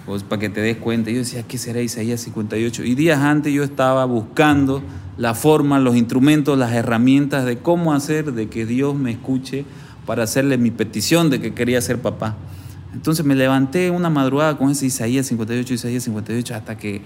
Pues 0.07 0.23
para 0.23 0.39
que 0.39 0.51
te 0.51 0.61
des 0.61 0.77
cuenta, 0.77 1.11
yo 1.11 1.17
decía, 1.17 1.45
¿qué 1.45 1.57
será 1.57 1.81
Isaías 1.81 2.21
58? 2.21 2.85
Y 2.85 2.95
días 2.95 3.21
antes 3.21 3.55
yo 3.55 3.65
estaba 3.65 4.05
buscando 4.05 4.83
la 5.17 5.33
forma, 5.33 5.79
los 5.79 5.97
instrumentos, 5.97 6.59
las 6.59 6.73
herramientas 6.73 7.47
de 7.47 7.57
cómo 7.57 7.95
hacer 7.95 8.35
de 8.35 8.51
que 8.51 8.67
Dios 8.67 8.95
me 8.95 9.13
escuche 9.13 9.65
para 10.05 10.25
hacerle 10.25 10.59
mi 10.59 10.71
petición 10.71 11.31
de 11.31 11.41
que 11.41 11.55
quería 11.55 11.81
ser 11.81 12.03
papá. 12.03 12.37
Entonces 12.93 13.25
me 13.25 13.35
levanté 13.35 13.91
una 13.91 14.11
madrugada 14.11 14.59
con 14.59 14.71
ese 14.71 14.85
Isaías 14.85 15.25
58, 15.25 15.73
Isaías 15.73 16.03
58, 16.03 16.55
hasta 16.55 16.77
que 16.77 17.01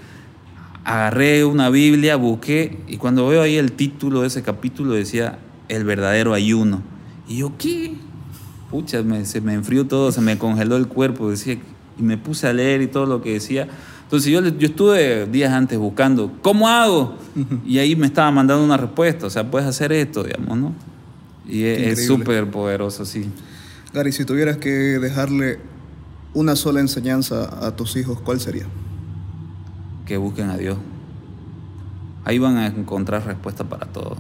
agarré 0.89 1.45
una 1.45 1.69
Biblia, 1.69 2.17
busqué, 2.17 2.79
y 2.89 2.97
cuando 2.97 3.29
veo 3.29 3.43
ahí 3.43 3.57
el 3.57 3.73
título 3.73 4.23
de 4.23 4.29
ese 4.29 4.43
capítulo 4.43 4.95
decía 4.95 5.39
El 5.69 5.85
verdadero 5.85 6.33
ayuno. 6.33 6.83
Y 7.29 7.39
yo, 7.39 7.53
¿qué? 7.59 7.95
Pucha, 8.71 9.03
se 9.25 9.43
me 9.43 9.53
enfrió 9.53 9.87
todo, 9.87 10.11
se 10.13 10.23
me 10.23 10.39
congeló 10.39 10.79
el 10.79 10.89
cuerpo, 10.89 11.31
decía, 11.31 11.59
y 11.99 12.03
me 12.03 12.17
puse 12.17 12.47
a 12.47 12.55
leer 12.55 12.81
y 12.81 12.87
todo 12.87 13.05
lo 13.05 13.21
que 13.21 13.35
decía. 13.35 13.69
Entonces 14.05 14.33
yo, 14.33 14.41
yo 14.41 14.69
estuve 14.69 15.27
días 15.27 15.53
antes 15.53 15.79
buscando, 15.79 16.33
¿cómo 16.41 16.71
hago? 16.71 17.19
Y 17.67 17.79
ahí 17.79 17.95
me 17.95 18.07
estaba 18.07 18.31
mandando 18.31 18.65
una 18.65 18.79
respuesta, 18.79 19.27
o 19.27 19.31
sea, 19.31 19.51
puedes 19.51 19.69
hacer 19.69 19.93
esto, 19.93 20.25
digamos, 20.25 20.57
¿no? 20.57 20.75
Y 21.47 21.65
es 21.65 22.07
súper 22.07 22.51
poderoso, 22.51 23.05
sí. 23.05 23.27
Gary, 23.93 24.13
si 24.13 24.25
tuvieras 24.25 24.57
que 24.57 24.71
dejarle 24.71 25.59
una 26.33 26.57
sola 26.57 26.81
enseñanza 26.81 27.67
a 27.67 27.77
tus 27.77 27.95
hijos, 27.97 28.21
¿cuál 28.23 28.41
sería? 28.41 28.65
Que 30.09 30.17
busquen 30.17 30.49
a 30.49 30.57
Dios. 30.57 30.79
Ahí 32.25 32.39
van 32.39 32.57
a 32.57 32.67
encontrar 32.67 33.27
respuesta 33.27 33.65
para 33.65 33.87
todo, 33.87 34.17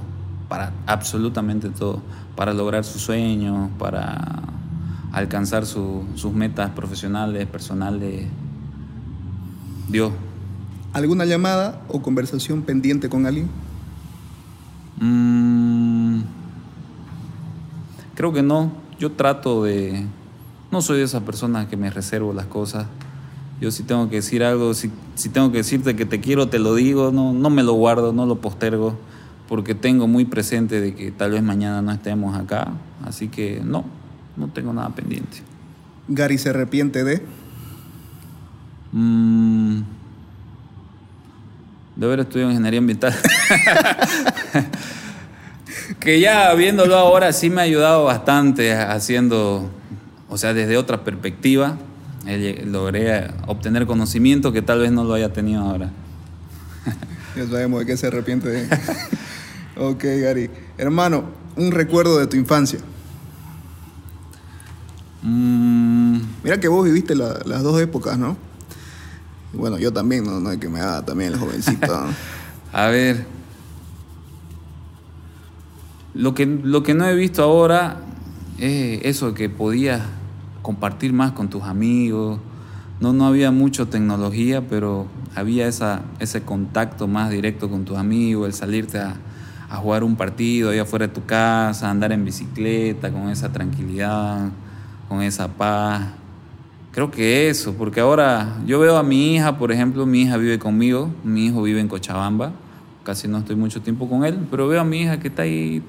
para 0.49 0.73
absolutamente 0.87 1.71
todo, 1.71 2.02
para 2.37 2.52
lograr 2.52 2.85
sus 2.85 3.02
sueños, 3.02 3.71
para 3.78 4.42
alcanzar 5.12 5.64
sus 5.64 6.33
metas 6.35 6.71
profesionales, 6.71 7.47
personales. 7.47 8.26
Dios. 9.88 10.12
¿Alguna 10.92 11.25
llamada 11.25 11.80
o 11.88 12.02
conversación 12.02 12.62
pendiente 12.62 13.09
con 13.09 13.25
alguien? 13.25 13.49
Mm, 15.00 16.21
creo 18.14 18.33
que 18.35 18.42
no. 18.42 18.73
Yo 18.99 19.12
trato 19.12 19.64
de, 19.64 20.04
no 20.71 20.83
soy 20.83 20.99
de 20.99 21.04
esa 21.04 21.21
persona 21.21 21.68
que 21.68 21.78
me 21.78 21.88
reservo 21.88 22.35
las 22.35 22.47
cosas. 22.47 22.87
Yo 23.61 23.71
si 23.71 23.83
tengo 23.83 24.09
que 24.09 24.17
decir 24.17 24.45
algo, 24.45 24.73
si, 24.75 24.91
si 25.15 25.29
tengo 25.29 25.50
que 25.50 25.59
decirte 25.59 25.97
que 25.97 26.05
te 26.05 26.21
quiero, 26.21 26.49
te 26.49 26.59
lo 26.59 26.75
digo, 26.75 27.11
no, 27.12 27.33
no 27.33 27.50
me 27.50 27.62
lo 27.62 27.73
guardo, 27.73 28.12
no 28.12 28.25
lo 28.25 28.41
postergo, 28.41 28.97
porque 29.49 29.75
tengo 29.75 30.07
muy 30.07 30.25
presente 30.25 30.81
de 30.81 30.95
que 30.95 31.11
tal 31.11 31.33
vez 31.33 31.43
mañana 31.43 31.83
no 31.83 31.93
estemos 31.93 32.38
acá. 32.38 32.69
Así 33.05 33.29
que 33.29 33.61
no, 33.65 33.85
no 34.37 34.49
tengo 34.49 34.73
nada 34.73 34.91
pendiente. 34.91 35.38
Gary 36.09 36.38
se 36.38 36.50
arrepiente 36.50 37.05
de... 37.05 37.23
Mm, 38.93 39.81
de 41.97 42.07
haber 42.07 42.21
estudiado 42.21 42.50
ingeniería 42.50 42.79
ambiental. 42.79 43.12
que 46.00 46.21
ya 46.21 46.55
viéndolo 46.55 46.97
ahora 46.97 47.33
sí 47.33 47.50
me 47.50 47.61
ha 47.61 47.65
ayudado 47.65 48.05
bastante 48.05 48.73
haciendo 48.73 49.69
o 50.29 50.37
sea, 50.37 50.53
desde 50.53 50.77
otra 50.77 51.05
perspectiva, 51.05 51.79
logré 52.66 53.30
obtener 53.47 53.87
conocimiento 53.87 54.52
que 54.52 54.61
tal 54.61 54.80
vez 54.80 54.92
no 54.92 55.04
lo 55.04 55.14
haya 55.14 55.32
tenido 55.32 55.62
ahora. 55.62 55.90
Ya 57.37 57.47
sabemos 57.47 57.80
de 57.80 57.87
qué 57.87 57.97
se 57.97 58.08
arrepiente. 58.08 58.49
De... 58.49 58.64
ok, 59.76 60.02
Gary. 60.23 60.50
Hermano, 60.76 61.25
un 61.54 61.70
recuerdo 61.70 62.18
de 62.18 62.26
tu 62.26 62.37
infancia. 62.37 62.80
Mm. 65.23 66.18
Mira 66.42 66.58
que 66.58 66.66
vos 66.66 66.85
viviste 66.85 67.14
las 67.14 67.62
dos 67.62 67.80
épocas, 67.80 68.18
¿no? 68.18 68.37
Bueno, 69.52 69.78
yo 69.78 69.92
también, 69.92 70.25
no, 70.25 70.40
no 70.40 70.50
hay 70.50 70.58
que 70.58 70.68
me 70.68 70.80
haga 70.80 71.04
también 71.04 71.32
el 71.32 71.38
jovencito. 71.38 72.06
A 72.73 72.87
ver. 72.87 73.25
Lo 76.14 76.35
que, 76.35 76.47
lo 76.47 76.82
que 76.82 76.94
no 76.94 77.06
he 77.06 77.14
visto 77.14 77.42
ahora 77.42 78.00
es 78.58 79.00
eso 79.04 79.35
que 79.35 79.49
podías 79.49 80.02
compartir 80.69 81.15
más 81.15 81.33
con 81.33 81.49
tus 81.49 81.63
amigos. 81.63 82.39
No, 83.01 83.15
no 83.15 83.27
había 83.27 83.51
mucha 83.51 83.87
tecnología, 83.87 84.69
pero 84.69 85.07
había 85.35 85.67
esa, 85.67 86.03
ese 86.19 86.43
contacto 86.43 87.09
más 87.09 87.31
directo 87.31 87.71
con 87.71 87.87
tus 87.87 87.97
amigos, 87.97 88.49
el 88.49 88.53
salirte 88.53 88.99
a, 88.99 89.17
jugar 89.79 90.05
un 90.05 90.15
partido 90.15 90.69
allá 90.69 90.83
afuera 90.83 91.07
de 91.07 91.15
tu 91.15 91.25
casa, 91.25 91.89
andar 91.89 92.13
en 92.13 92.23
bicicleta 92.23 93.11
con 93.11 93.31
esa 93.31 93.51
tranquilidad, 93.51 94.51
con 95.09 95.23
esa 95.23 95.49
paz. 95.49 96.03
Creo 96.93 97.11
que 97.11 97.49
eso, 97.49 97.73
porque 97.73 98.01
ahora 98.01 98.59
yo 98.67 98.79
veo 98.79 98.99
a 98.99 99.03
mi 99.03 99.37
hija, 99.37 99.57
por 99.57 99.73
ejemplo, 99.73 100.04
mi 100.04 100.21
hija 100.21 100.37
vive 100.37 100.59
conmigo, 100.59 101.11
mi 101.25 101.47
hijo 101.47 101.63
vive 101.63 101.81
en 101.81 101.89
Cochabamba, 101.89 102.52
casi 103.04 103.26
no 103.26 103.39
estoy 103.39 103.57
mucho 103.57 103.81
tiempo 103.81 104.07
con 104.07 104.26
él, 104.26 104.39
pero 104.50 104.69
veo 104.69 104.83
a 104.83 104.85
mi 104.85 105.00
hija 105.00 105.19
que 105.19 105.28
está 105.28 105.45
ahí 105.45 105.83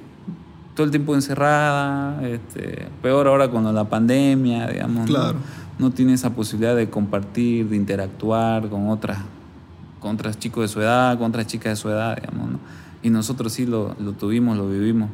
todo 0.79 0.85
el 0.85 0.91
tiempo 0.91 1.13
encerrada, 1.13 2.25
este, 2.25 2.87
peor 3.01 3.27
ahora 3.27 3.51
con 3.51 3.75
la 3.75 3.89
pandemia, 3.89 4.65
digamos. 4.67 5.09
¿no? 5.77 5.91
tiene 5.91 6.13
esa 6.13 6.33
posibilidad 6.33 6.73
de 6.73 6.89
compartir, 6.89 7.67
de 7.67 7.75
interactuar 7.75 8.69
con 8.69 8.87
otras, 8.87 9.17
con 9.99 10.15
otras 10.15 10.39
chicos 10.39 10.61
de 10.61 10.67
su 10.69 10.79
edad, 10.79 11.17
con 11.17 11.31
otras 11.31 11.47
chicas 11.47 11.73
de 11.73 11.75
su 11.75 11.89
edad, 11.89 12.15
digamos. 12.15 12.51
¿no? 12.51 12.59
Y 13.03 13.09
nosotros 13.09 13.51
sí 13.51 13.65
lo, 13.65 13.93
tuvimos, 14.17 14.55
lo 14.55 14.69
vivimos. 14.69 15.09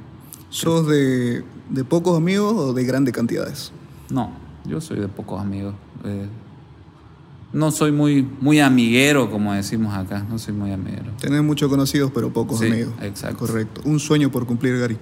¿Sos 0.51 0.85
de, 0.87 1.43
pocos 1.89 2.15
amigos 2.15 2.53
o 2.55 2.73
de 2.73 2.83
grandes 2.83 3.15
cantidades? 3.15 3.71
No, 4.11 4.33
yo 4.67 4.79
soy 4.81 4.99
de 4.99 5.07
pocos 5.07 5.41
amigos. 5.41 5.73
Eh, 6.03 6.27
no 7.53 7.71
soy 7.71 7.91
muy, 7.91 8.21
muy 8.39 8.59
amiguero, 8.59 9.31
como 9.31 9.51
decimos 9.53 9.95
acá. 9.95 10.23
No 10.29 10.37
soy 10.37 10.53
muy 10.53 10.71
amiguero. 10.71 11.11
Tenés 11.19 11.41
muchos 11.41 11.71
conocidos, 11.71 12.11
pero 12.13 12.31
pocos 12.31 12.59
sí, 12.59 12.67
amigos. 12.67 12.93
Exacto. 13.01 13.47
Correcto. 13.47 13.81
Un 13.85 13.99
sueño 13.99 14.29
por 14.29 14.45
cumplir, 14.45 14.77
Gary. 14.77 14.97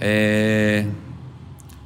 Eh, 0.00 0.86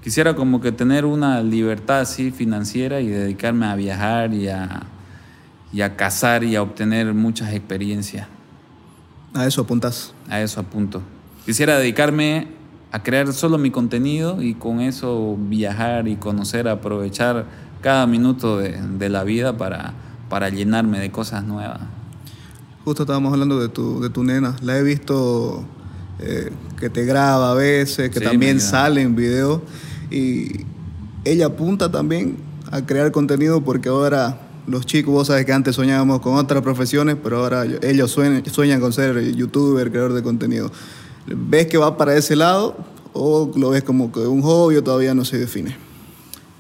quisiera 0.03 0.35
como 0.35 0.61
que 0.61 0.72
tener 0.72 1.05
una 1.05 1.42
libertad 1.42 2.01
así 2.01 2.31
financiera 2.31 3.01
y 3.01 3.09
dedicarme 3.09 3.66
a 3.66 3.75
viajar 3.75 4.35
y 4.35 4.48
a, 4.48 4.83
y 5.72 5.81
a 5.81 5.96
cazar 5.96 6.44
y 6.44 6.57
a 6.57 6.62
obtener 6.62 7.14
muchas 7.14 7.53
experiencias. 7.53 8.29
A 9.35 9.46
eso 9.46 9.62
apuntas. 9.62 10.14
A 10.29 10.40
eso 10.40 10.61
apunto. 10.61 11.03
Quisiera 11.46 11.79
dedicarme 11.79 12.48
a 12.90 13.03
crear 13.03 13.33
solo 13.33 13.57
mi 13.57 13.70
contenido 13.70 14.42
y 14.42 14.55
con 14.55 14.81
eso 14.81 15.37
viajar 15.38 16.07
y 16.09 16.16
conocer, 16.16 16.68
aprovechar 16.68 17.46
cada 17.81 18.07
minuto 18.07 18.59
de, 18.59 18.81
de 18.81 19.09
la 19.09 19.25
vida 19.25 19.57
para, 19.57 19.94
para 20.29 20.51
llenarme 20.51 21.01
de 21.01 21.11
cosas 21.11 21.44
nuevas. 21.44 21.81
Justo 22.85 23.05
estábamos 23.05 23.33
hablando 23.33 23.61
de 23.61 23.68
tu, 23.68 24.01
de 24.01 24.11
tu 24.11 24.25
nena. 24.25 24.57
La 24.61 24.77
he 24.77 24.83
visto 24.83 25.64
eh, 26.22 26.50
que 26.78 26.88
te 26.90 27.04
graba 27.04 27.52
a 27.52 27.54
veces, 27.54 28.11
que 28.11 28.20
también 28.20 28.61
sale 28.61 29.02
en 29.02 29.14
video. 29.14 29.62
Y 30.11 30.64
ella 31.24 31.46
apunta 31.46 31.90
también 31.90 32.37
a 32.70 32.85
crear 32.85 33.12
contenido 33.12 33.61
porque 33.62 33.88
ahora 33.88 34.38
los 34.66 34.87
chicos, 34.87 35.12
vos 35.12 35.26
sabes 35.26 35.44
que 35.44 35.52
antes 35.52 35.74
soñábamos 35.74 36.20
con 36.20 36.37
otras 36.37 36.62
profesiones, 36.62 37.16
pero 37.22 37.38
ahora 37.38 37.64
ellos 37.82 38.11
sueñan, 38.11 38.44
sueñan 38.46 38.80
con 38.80 38.92
ser 38.92 39.35
youtuber, 39.35 39.90
creador 39.90 40.12
de 40.12 40.22
contenido. 40.22 40.70
¿Ves 41.26 41.66
que 41.66 41.78
va 41.78 41.96
para 41.96 42.16
ese 42.16 42.37
lado 42.37 42.76
o 43.12 43.50
lo 43.56 43.70
ves 43.70 43.82
como 43.82 44.12
que 44.12 44.20
un 44.20 44.42
hobby 44.42 44.76
o 44.76 44.82
todavía 44.82 45.14
no 45.14 45.24
se 45.24 45.38
define? 45.38 45.76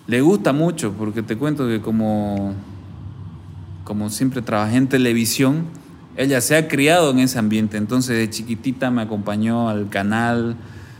Le 0.06 0.20
gusta 0.20 0.52
mucho 0.52 0.92
porque 0.92 1.22
te 1.22 1.36
cuento 1.36 1.66
que 1.66 1.80
como, 1.80 2.54
como 3.84 4.10
siempre 4.10 4.42
trabajé 4.42 4.76
en 4.76 4.88
televisión, 4.88 5.64
ella 6.16 6.40
se 6.40 6.56
ha 6.56 6.68
criado 6.68 7.10
en 7.10 7.18
ese 7.20 7.38
ambiente, 7.38 7.76
entonces 7.76 8.16
de 8.16 8.28
chiquitita 8.28 8.90
me 8.90 9.02
acompañó 9.02 9.68
al 9.68 9.88
canal, 9.88 10.56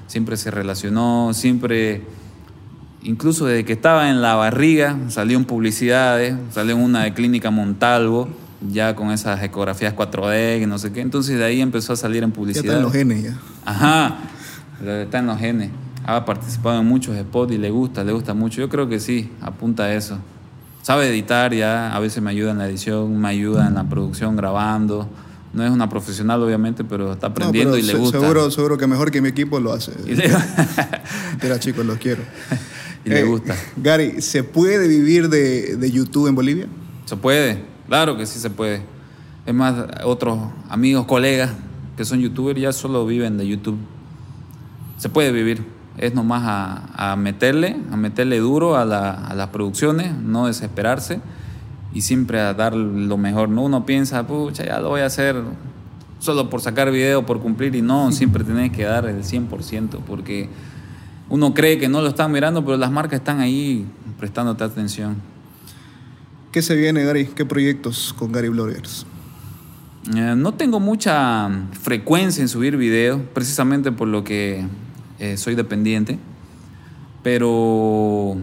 siempre 0.07 0.37
se 0.37 0.51
relacionó, 0.51 1.33
siempre, 1.35 2.03
incluso 3.03 3.47
desde 3.47 3.65
que 3.65 3.75
estaba 3.75 4.11
en 4.11 4.23
la 4.23 4.35
barriga, 4.35 4.97
salió 5.09 5.37
en 5.37 5.45
publicidades, 5.45 6.35
salió 6.51 6.77
en 6.77 6.83
una 6.83 7.05
de 7.05 7.15
Clínica 7.15 7.51
Montalvo, 7.51 8.29
ya 8.71 8.95
con 8.95 9.11
esas 9.11 9.43
ecografías 9.43 9.95
4D 9.95 10.63
y 10.63 10.67
no 10.67 10.79
sé 10.79 10.93
qué, 10.93 11.01
entonces 11.01 11.39
de 11.39 11.45
ahí 11.45 11.61
empezó 11.61 11.93
a 11.93 11.97
salir 11.97 12.23
en 12.23 12.33
publicidad. 12.33 12.65
Ya 12.65 12.71
está 12.71 12.79
en 12.79 12.85
los 12.85 12.93
genes 12.93 13.23
ya. 13.23 13.39
Ajá, 13.65 14.19
está 14.85 15.19
en 15.19 15.27
los 15.27 15.39
genes. 15.39 15.71
Ha 16.05 16.25
participado 16.25 16.81
en 16.81 16.87
muchos 16.87 17.17
spots 17.17 17.53
y 17.53 17.59
le 17.59 17.71
gusta, 17.71 18.03
le 18.03 18.13
gusta 18.13 18.35
mucho. 18.35 18.61
Yo 18.61 18.69
creo 18.69 18.89
que 18.89 18.99
sí, 18.99 19.31
apunta 19.41 19.85
a 19.85 19.95
eso 19.95 20.19
sabe 20.83 21.09
editar 21.09 21.55
ya, 21.55 21.95
a 21.95 22.01
veces 22.01 22.23
me 22.23 22.31
ayuda 22.31 22.51
en 22.51 22.59
la 22.59 22.69
edición, 22.69 23.19
me 23.19 23.29
ayuda 23.29 23.67
en 23.67 23.75
la 23.75 23.85
producción, 23.85 24.37
grabando. 24.37 25.09
No 25.53 25.65
es 25.65 25.71
una 25.71 25.89
profesional, 25.89 26.43
obviamente, 26.43 26.83
pero 26.83 27.13
está 27.13 27.29
aprendiendo 27.29 27.77
y 27.77 27.83
le 27.83 27.95
gusta. 27.95 28.21
Seguro, 28.21 28.51
seguro 28.51 28.79
que 28.79 28.87
mejor 28.87 29.11
que 29.11 29.21
mi 29.21 29.29
equipo 29.29 29.61
lo 29.61 29.73
hace. 29.73 29.93
Mira, 31.43 31.59
chicos, 31.59 31.85
los 31.87 31.99
quiero. 31.99 32.23
Y 33.05 33.09
le 33.09 33.19
eh, 33.19 33.25
gusta. 33.25 33.57
Gary, 33.79 34.23
¿se 34.23 34.45
puede 34.45 34.87
vivir 34.87 35.29
de, 35.29 35.77
de 35.77 35.91
YouTube 35.91 36.29
en 36.29 36.37
Bolivia? 36.37 36.69
Se 37.05 37.17
puede, 37.17 37.65
claro 37.89 38.17
que 38.17 38.27
sí 38.27 38.39
se 38.39 38.49
puede. 38.49 38.83
Es 39.45 39.53
más, 39.53 39.75
otros 40.05 40.39
amigos, 40.69 41.05
colegas 41.07 41.51
que 41.97 42.05
son 42.05 42.21
youtubers 42.21 42.61
ya 42.61 42.73
solo 42.73 43.05
viven 43.05 43.39
de 43.39 43.47
YouTube. 43.47 43.79
Se 44.99 45.09
puede 45.09 45.33
vivir 45.33 45.65
es 45.99 46.15
nomás 46.15 46.43
a, 46.95 47.17
meterle, 47.17 47.77
a 47.91 47.97
meterle 47.97 48.39
duro 48.39 48.77
a, 48.77 48.85
las 48.85 49.49
producciones, 49.49 50.15
no 50.15 50.47
desesperarse 50.47 51.21
y 51.93 52.03
siempre 52.03 52.41
a 52.41 52.55
dar 52.55 52.75
lo 52.75 53.17
mejor. 53.19 53.49
¿no? 53.49 53.63
Uno 53.63 53.85
piensa, 53.85 54.27
pucha, 54.27 54.65
ya 54.65 54.81
lo 54.81 54.91
voy 54.91 55.03
a 55.03 55.07
hacer 55.07 55.37
solo 56.19 56.49
por 56.49 56.61
sacar 56.61 56.91
video, 56.91 57.27
por 57.27 57.41
cumplir, 57.41 57.75
y 57.75 57.83
no, 57.83 58.13
siempre 58.13 58.45
tenés 58.45 58.71
que 58.71 58.85
dar 58.85 59.07
el 59.07 59.25
100%, 59.25 59.99
porque 60.07 60.49
uno 61.29 61.53
cree 61.53 61.79
que 61.79 61.89
no 61.89 62.01
lo 62.01 62.09
están 62.09 62.31
mirando, 62.31 62.65
pero 62.65 62.77
las 62.77 62.93
marcas 62.93 63.19
están 63.19 63.41
ahí 63.41 63.87
prestándote 64.19 64.63
atención. 64.63 65.17
¿Qué 66.53 66.63
se 66.63 66.77
viene, 66.77 67.05
Gary? 67.05 67.27
¿Qué 67.27 67.45
proyectos 67.45 68.15
con 68.17 68.31
Gary 68.31 68.51
Bloggers? 68.51 69.05
Eh, 70.15 70.35
no 70.37 70.55
tengo 70.55 70.79
mucha 70.79 71.49
frecuencia 71.81 72.43
en 72.43 72.49
subir 72.49 72.77
videos, 72.77 73.21
precisamente 73.33 73.91
por 73.91 74.07
lo 74.07 74.23
que 74.23 74.65
eh, 75.23 75.37
soy 75.37 75.55
dependiente, 75.55 76.19
pero 77.23 78.37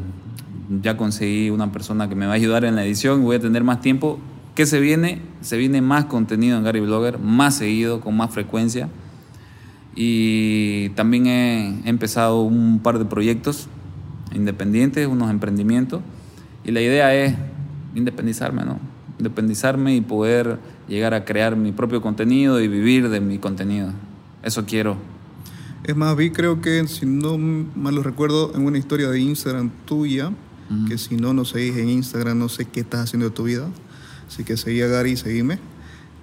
ya 0.82 0.96
conseguí 0.96 1.50
una 1.50 1.74
persona 1.74 2.08
que 2.08 2.16
me 2.16 2.26
va 2.26 2.32
a 2.32 2.36
ayudar 2.36 2.64
en 2.64 2.78
la 2.78 2.86
edición 2.86 3.22
voy 3.22 3.36
a 3.36 3.40
tener 3.42 3.66
más 3.66 3.82
tiempo. 3.82 4.18
¿Qué 4.56 4.66
se 4.66 4.80
viene? 4.80 5.22
Se 5.42 5.58
viene 5.58 5.82
más 5.82 6.06
contenido 6.06 6.58
en 6.58 6.64
Gary 6.64 6.80
Blogger, 6.80 7.20
más 7.20 7.56
seguido, 7.56 8.00
con 8.00 8.16
más 8.16 8.32
frecuencia. 8.32 8.88
Y 9.94 10.88
también 10.92 11.28
he, 11.28 11.90
empezado 11.90 12.44
un 12.44 12.80
par 12.80 12.98
de 12.98 13.04
proyectos 13.04 13.68
independientes, 14.34 15.06
unos 15.06 15.32
emprendimientos. 15.32 16.00
Y 16.64 16.72
la 16.72 16.80
idea 16.80 17.14
es 17.14 17.36
independizarme, 17.94 18.64
¿no? 18.64 18.80
Independizarme 19.18 19.98
y 19.98 20.00
poder 20.00 20.60
llegar 20.88 21.14
a 21.14 21.26
crear 21.26 21.58
mi 21.58 21.74
propio 21.74 22.02
contenido 22.02 22.62
y 22.62 22.70
vivir 22.70 23.10
de 23.10 23.20
mi 23.20 23.38
contenido. 23.38 23.90
Eso 24.44 24.66
quiero. 24.66 25.19
Es 25.90 25.96
más, 25.96 26.16
vi 26.16 26.30
creo 26.30 26.62
que, 26.62 26.88
si 26.88 27.08
no 27.08 27.36
mal 27.40 27.96
lo 27.96 28.04
recuerdo, 28.04 28.52
en 28.54 28.64
una 28.64 28.78
historia 28.78 29.10
de 29.10 29.20
Instagram 29.22 29.72
tuya, 29.86 30.32
que 30.88 31.00
si 31.00 31.16
no 31.16 31.34
nos 31.34 31.50
seguís 31.50 31.78
en 31.78 31.90
Instagram, 31.90 32.38
no 32.38 32.48
sé 32.48 32.66
qué 32.66 32.82
estás 32.82 33.06
haciendo 33.06 33.30
de 33.30 33.36
tu 33.36 33.46
vida. 33.46 33.68
Así 34.28 34.44
que 34.44 34.56
seguí 34.56 34.84
a 34.84 34.88
Gary 34.88 35.14
y 35.14 35.18
seguime. 35.18 35.58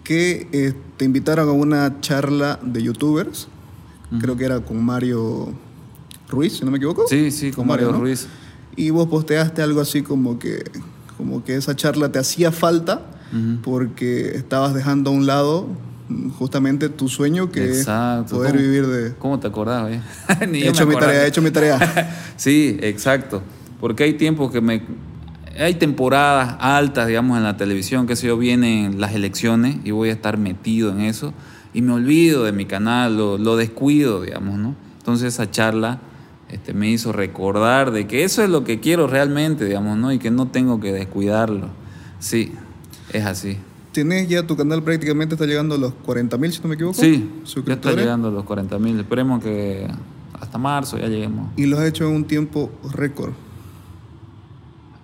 Que 0.04 0.46
eh, 0.52 0.72
te 0.96 1.04
invitaron 1.04 1.48
a 1.48 1.50
una 1.50 2.00
charla 2.00 2.60
de 2.62 2.80
youtubers. 2.80 3.48
Creo 4.20 4.36
que 4.36 4.44
era 4.44 4.60
con 4.60 4.84
Mario 4.84 5.52
Ruiz, 6.28 6.58
si 6.58 6.64
no 6.64 6.70
me 6.70 6.76
equivoco. 6.76 7.08
Sí, 7.08 7.32
sí, 7.32 7.50
con, 7.50 7.66
Mario, 7.66 7.90
Ruiz. 7.90 8.28
Y 8.76 8.90
vos 8.90 9.08
posteaste 9.08 9.62
algo 9.62 9.80
así 9.80 10.02
como 10.02 10.38
que, 10.38 10.62
como 11.16 11.42
que 11.42 11.56
esa 11.56 11.74
charla 11.74 12.12
te 12.12 12.20
hacía 12.20 12.52
falta 12.52 13.04
porque 13.64 14.36
estabas 14.36 14.74
dejando 14.74 15.10
a 15.10 15.12
un 15.12 15.26
lado 15.26 15.66
justamente 16.38 16.88
tu 16.88 17.08
sueño 17.08 17.50
que 17.50 17.70
es 17.70 17.86
poder 18.30 18.56
vivir 18.56 18.86
de... 18.86 19.14
¿Cómo 19.14 19.40
te 19.40 19.46
acordás? 19.46 19.90
Eh? 19.90 20.00
he 20.52 20.68
hecho 20.68 20.86
mi 20.86 20.94
tarea, 20.96 21.24
he 21.24 21.28
hecho 21.28 21.42
mi 21.42 21.50
tarea. 21.50 22.34
sí, 22.36 22.76
exacto. 22.80 23.42
Porque 23.80 24.04
hay 24.04 24.14
tiempos 24.14 24.50
que 24.52 24.60
me... 24.60 24.82
Hay 25.58 25.74
temporadas 25.74 26.56
altas, 26.60 27.06
digamos, 27.06 27.38
en 27.38 27.44
la 27.44 27.56
televisión, 27.56 28.06
que 28.06 28.14
sé 28.14 28.26
yo, 28.26 28.36
vienen 28.36 29.00
las 29.00 29.14
elecciones 29.14 29.76
y 29.84 29.90
voy 29.90 30.10
a 30.10 30.12
estar 30.12 30.36
metido 30.36 30.92
en 30.92 31.00
eso 31.00 31.32
y 31.72 31.82
me 31.82 31.92
olvido 31.92 32.44
de 32.44 32.52
mi 32.52 32.66
canal, 32.66 33.16
lo, 33.16 33.38
lo 33.38 33.56
descuido, 33.56 34.22
digamos, 34.22 34.58
¿no? 34.58 34.74
Entonces 34.98 35.34
esa 35.34 35.50
charla 35.50 36.00
este, 36.48 36.72
me 36.72 36.90
hizo 36.90 37.12
recordar 37.12 37.90
de 37.90 38.06
que 38.06 38.24
eso 38.24 38.42
es 38.42 38.48
lo 38.48 38.64
que 38.64 38.80
quiero 38.80 39.06
realmente, 39.06 39.64
digamos, 39.64 39.98
¿no? 39.98 40.12
Y 40.12 40.18
que 40.18 40.30
no 40.30 40.48
tengo 40.48 40.80
que 40.80 40.92
descuidarlo. 40.92 41.68
Sí, 42.18 42.52
es 43.12 43.26
así. 43.26 43.58
¿Tienes 43.96 44.28
ya 44.28 44.46
tu 44.46 44.58
canal 44.58 44.82
prácticamente 44.82 45.36
está 45.36 45.46
llegando 45.46 45.74
a 45.74 45.78
los 45.78 45.94
40 45.94 46.36
mil, 46.36 46.52
si 46.52 46.60
no 46.60 46.68
me 46.68 46.74
equivoco? 46.74 47.00
Sí, 47.00 47.30
ya 47.64 47.72
está 47.72 47.94
llegando 47.94 48.28
a 48.28 48.30
los 48.30 48.44
40 48.44 48.78
mil. 48.78 49.00
Esperemos 49.00 49.42
que 49.42 49.88
hasta 50.38 50.58
marzo 50.58 50.98
ya 50.98 51.06
lleguemos. 51.06 51.48
Y 51.56 51.64
lo 51.64 51.78
has 51.78 51.86
hecho 51.86 52.06
en 52.06 52.14
un 52.14 52.24
tiempo 52.26 52.70
récord. 52.92 53.32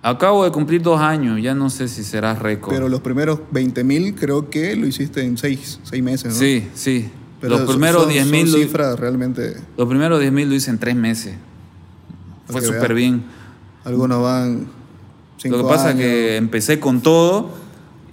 Acabo 0.03 0.43
de 0.43 0.51
cumplir 0.51 0.83
dos 0.83 1.01
años, 1.01 1.41
ya 1.41 1.55
no 1.55 1.71
sé 1.71 1.87
si 1.87 2.03
será 2.03 2.35
récord. 2.35 2.71
Pero 2.71 2.87
los 2.87 3.01
primeros 3.01 3.39
20 3.49 3.83
mil 3.83 4.13
creo 4.13 4.51
que 4.51 4.75
lo 4.75 4.85
hiciste 4.85 5.23
en 5.23 5.39
seis, 5.39 5.79
seis 5.81 6.03
meses, 6.03 6.31
¿no? 6.31 6.39
Sí, 6.39 6.67
sí. 6.75 7.09
los 7.41 7.61
primeros 7.61 8.07
10 8.07 8.27
mil. 8.27 8.47
cifras 8.47 8.99
realmente. 8.99 9.57
Los 9.75 9.87
primeros 9.87 10.19
10 10.19 10.31
mil 10.31 10.49
lo 10.49 10.53
hice 10.53 10.69
en 10.69 10.77
tres 10.77 10.95
meses. 10.95 11.33
Fue 12.45 12.61
súper 12.61 12.93
bien. 12.93 13.23
Algunos 13.85 14.21
van. 14.21 14.67
Cinco 15.37 15.57
lo 15.57 15.63
que 15.63 15.69
pasa 15.69 15.89
es 15.89 15.95
que 15.95 16.35
empecé 16.37 16.79
con 16.79 17.01
todo 17.01 17.62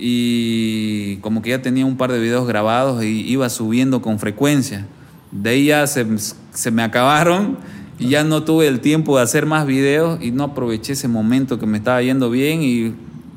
y 0.00 1.16
como 1.16 1.42
que 1.42 1.50
ya 1.50 1.62
tenía 1.62 1.84
un 1.84 1.96
par 1.96 2.10
de 2.10 2.18
videos 2.18 2.46
grabados 2.46 3.04
y 3.04 3.20
iba 3.28 3.48
subiendo 3.50 4.00
con 4.00 4.18
frecuencia. 4.18 4.86
De 5.30 5.50
ahí 5.50 5.66
ya 5.66 5.86
se, 5.86 6.06
se 6.52 6.70
me 6.70 6.82
acabaron 6.82 7.58
y 7.98 8.08
ya 8.08 8.24
no 8.24 8.42
tuve 8.42 8.66
el 8.66 8.80
tiempo 8.80 9.18
de 9.18 9.22
hacer 9.22 9.44
más 9.44 9.66
videos 9.66 10.18
y 10.22 10.30
no 10.30 10.44
aproveché 10.44 10.94
ese 10.94 11.06
momento 11.06 11.58
que 11.58 11.66
me 11.66 11.78
estaba 11.78 12.00
yendo 12.02 12.30
bien 12.30 12.62
y, 12.62 12.94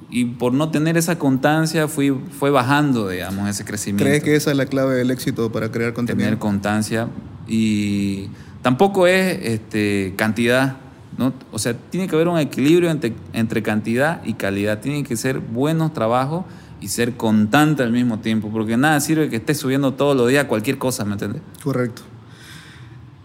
y 0.10 0.26
por 0.26 0.54
no 0.54 0.72
tener 0.72 0.96
esa 0.96 1.20
constancia 1.20 1.90
fui, 1.90 2.16
fue 2.40 2.50
bajando, 2.50 3.10
digamos, 3.10 3.50
ese 3.50 3.66
crecimiento. 3.66 4.06
¿Crees 4.06 4.24
que 4.24 4.36
esa 4.36 4.52
es 4.52 4.58
la 4.58 4.66
clave 4.66 4.96
del 4.96 5.12
éxito 5.12 5.52
para 5.52 5.70
crear 5.70 5.94
contenido? 5.94 6.26
Tener 6.26 6.40
constancia 6.40 7.10
y 7.46 8.30
tampoco 8.62 9.06
es 9.06 9.38
este, 9.44 10.14
cantidad, 10.16 10.78
¿no? 11.18 11.34
O 11.52 11.60
sea, 11.60 11.74
tiene 11.74 12.08
que 12.08 12.16
haber 12.16 12.28
un 12.28 12.40
equilibrio 12.40 12.90
entre, 12.90 13.14
entre 13.34 13.64
cantidad 13.64 14.24
y 14.26 14.34
calidad. 14.34 14.80
Tienen 14.80 15.04
que 15.04 15.16
ser 15.18 15.40
buenos 15.40 15.94
trabajos 15.94 16.46
y 16.82 16.90
ser 16.90 17.16
constante 17.16 17.84
al 17.84 17.92
mismo 17.92 18.20
tiempo, 18.20 18.50
porque 18.52 18.78
nada 18.78 19.00
sirve 19.00 19.30
que 19.30 19.38
estés 19.38 19.58
subiendo 19.58 19.94
todos 19.94 20.18
los 20.18 20.28
días 20.30 20.46
cualquier 20.46 20.78
cosa, 20.78 21.06
¿me 21.06 21.14
entiendes? 21.14 21.42
Correcto 21.64 22.02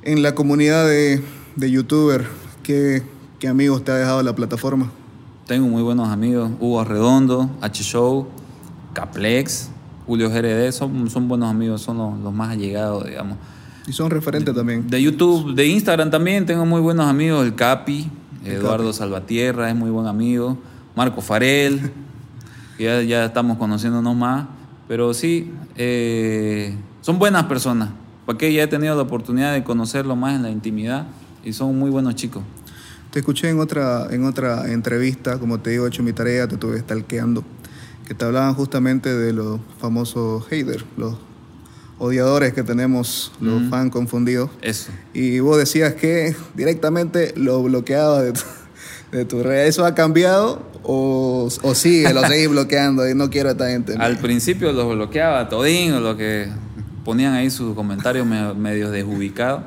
en 0.03 0.23
la 0.23 0.35
comunidad 0.35 0.87
de, 0.87 1.23
de 1.57 1.71
youtuber, 1.71 2.27
¿qué, 2.63 3.03
amigos 3.47 3.85
te 3.85 3.93
ha 3.93 3.97
dejado 3.97 4.23
la 4.23 4.35
plataforma? 4.35 4.91
Tengo 5.47 5.67
muy 5.67 5.83
buenos 5.83 6.09
amigos, 6.09 6.51
Hugo 6.61 6.83
Redondo, 6.85 7.51
H-Show, 7.61 8.27
Caplex, 8.95 9.71
Julio 10.07 10.31
GRD, 10.31 10.73
son, 10.73 11.11
son 11.11 11.29
buenos 11.29 11.51
amigos, 11.51 11.83
son 11.83 11.99
los, 11.99 12.33
más 12.33 12.53
allegados, 12.53 13.05
digamos. 13.05 13.37
Y 13.89 13.93
son 13.93 14.11
referentes 14.11 14.55
también. 14.55 14.87
De 14.87 15.03
YouTube, 15.03 15.55
de 15.55 15.67
Instagram 15.67 16.11
también. 16.11 16.45
Tengo 16.45 16.67
muy 16.67 16.81
buenos 16.81 17.07
amigos, 17.07 17.45
el 17.47 17.55
Capi, 17.55 18.11
Eduardo 18.45 18.93
Salvatierra 18.93 19.69
es 19.71 19.77
muy 19.77 19.91
buen 19.91 20.07
amigo, 20.07 20.59
Marco 20.95 21.21
Farel, 21.21 21.91
ya, 22.79 23.03
ya 23.03 23.25
estamos 23.25 23.59
conociéndonos 23.59 24.15
más, 24.17 24.47
pero 24.87 25.13
sí, 25.13 25.53
eh, 25.77 26.75
son 27.01 27.19
buenas 27.19 27.45
personas. 27.45 27.91
Porque 28.27 28.53
ya 28.53 28.63
he 28.63 28.67
tenido 28.67 28.95
la 28.95 29.03
oportunidad 29.03 29.55
de 29.55 29.65
conocerlo 29.65 30.15
más 30.15 30.37
en 30.37 30.43
la 30.43 30.51
intimidad 30.51 31.07
y 31.43 31.55
son 31.55 31.79
muy 31.79 31.89
buenos 31.89 32.15
chicos. 32.15 32.43
Te 33.11 33.21
escuché 33.21 33.49
en 33.49 33.59
otra, 33.59 34.09
en 34.11 34.27
otra 34.27 34.71
entrevista, 34.71 35.39
como 35.39 35.61
te 35.61 35.71
digo, 35.71 35.87
he 35.87 35.89
hecho 35.89 36.03
mi 36.03 36.13
tarea, 36.13 36.47
te 36.47 36.55
estuve 36.55 36.79
stalkeando, 36.79 37.43
que 38.07 38.13
te 38.13 38.27
hablaban 38.27 38.53
justamente 38.53 39.15
de 39.15 39.33
los 39.33 39.61
famosos 39.81 40.47
haters, 40.49 40.85
los 40.99 41.17
odiadores 41.99 42.53
que 42.53 42.63
tenemos, 42.63 43.33
los 43.41 43.69
fans 43.71 43.91
confundidos. 43.91 44.51
Eso. 44.63 44.91
Y 45.13 45.41
vos 45.41 45.59
decías 45.59 45.95
que 45.95 46.35
directamente 46.55 47.33
lo 47.37 47.63
bloqueaba 47.63 48.23
de 48.23 48.33
tu, 48.33 48.41
de 49.13 49.25
tu 49.25 49.43
red. 49.43 49.67
¿Eso 49.67 49.85
ha 49.85 49.95
cambiado 49.95 50.63
o, 50.83 51.49
o 51.63 51.75
sigue, 51.75 52.13
lo 52.13 52.23
seguís 52.23 52.49
bloqueando 52.49 53.09
y 53.09 53.15
no 53.15 53.31
quiero 53.31 53.49
a 53.49 53.53
esta 53.53 53.69
gente? 53.69 53.95
Al 53.99 54.19
principio 54.19 54.73
los 54.73 54.89
bloqueaba 54.95 55.49
todín, 55.49 55.93
o 55.95 56.01
lo 56.01 56.17
que 56.17 56.49
ponían 57.05 57.35
ahí 57.35 57.51
sus 57.51 57.75
comentarios 57.75 58.27
medio, 58.27 58.91
desubicados. 58.91 59.63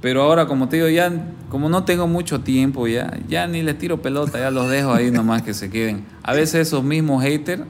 Pero 0.00 0.22
ahora, 0.22 0.46
como 0.46 0.68
te 0.68 0.76
digo, 0.76 0.88
ya 0.88 1.32
como 1.48 1.68
no 1.68 1.84
tengo 1.84 2.06
mucho 2.06 2.40
tiempo, 2.40 2.86
ya, 2.86 3.18
ya 3.28 3.46
ni 3.46 3.62
les 3.62 3.78
tiro 3.78 4.02
pelota, 4.02 4.38
ya 4.38 4.50
los 4.50 4.68
dejo 4.68 4.92
ahí 4.92 5.10
nomás 5.10 5.42
que 5.42 5.54
se 5.54 5.70
queden. 5.70 6.04
A 6.22 6.34
veces 6.34 6.66
esos 6.68 6.84
mismos 6.84 7.22
haters, 7.22 7.62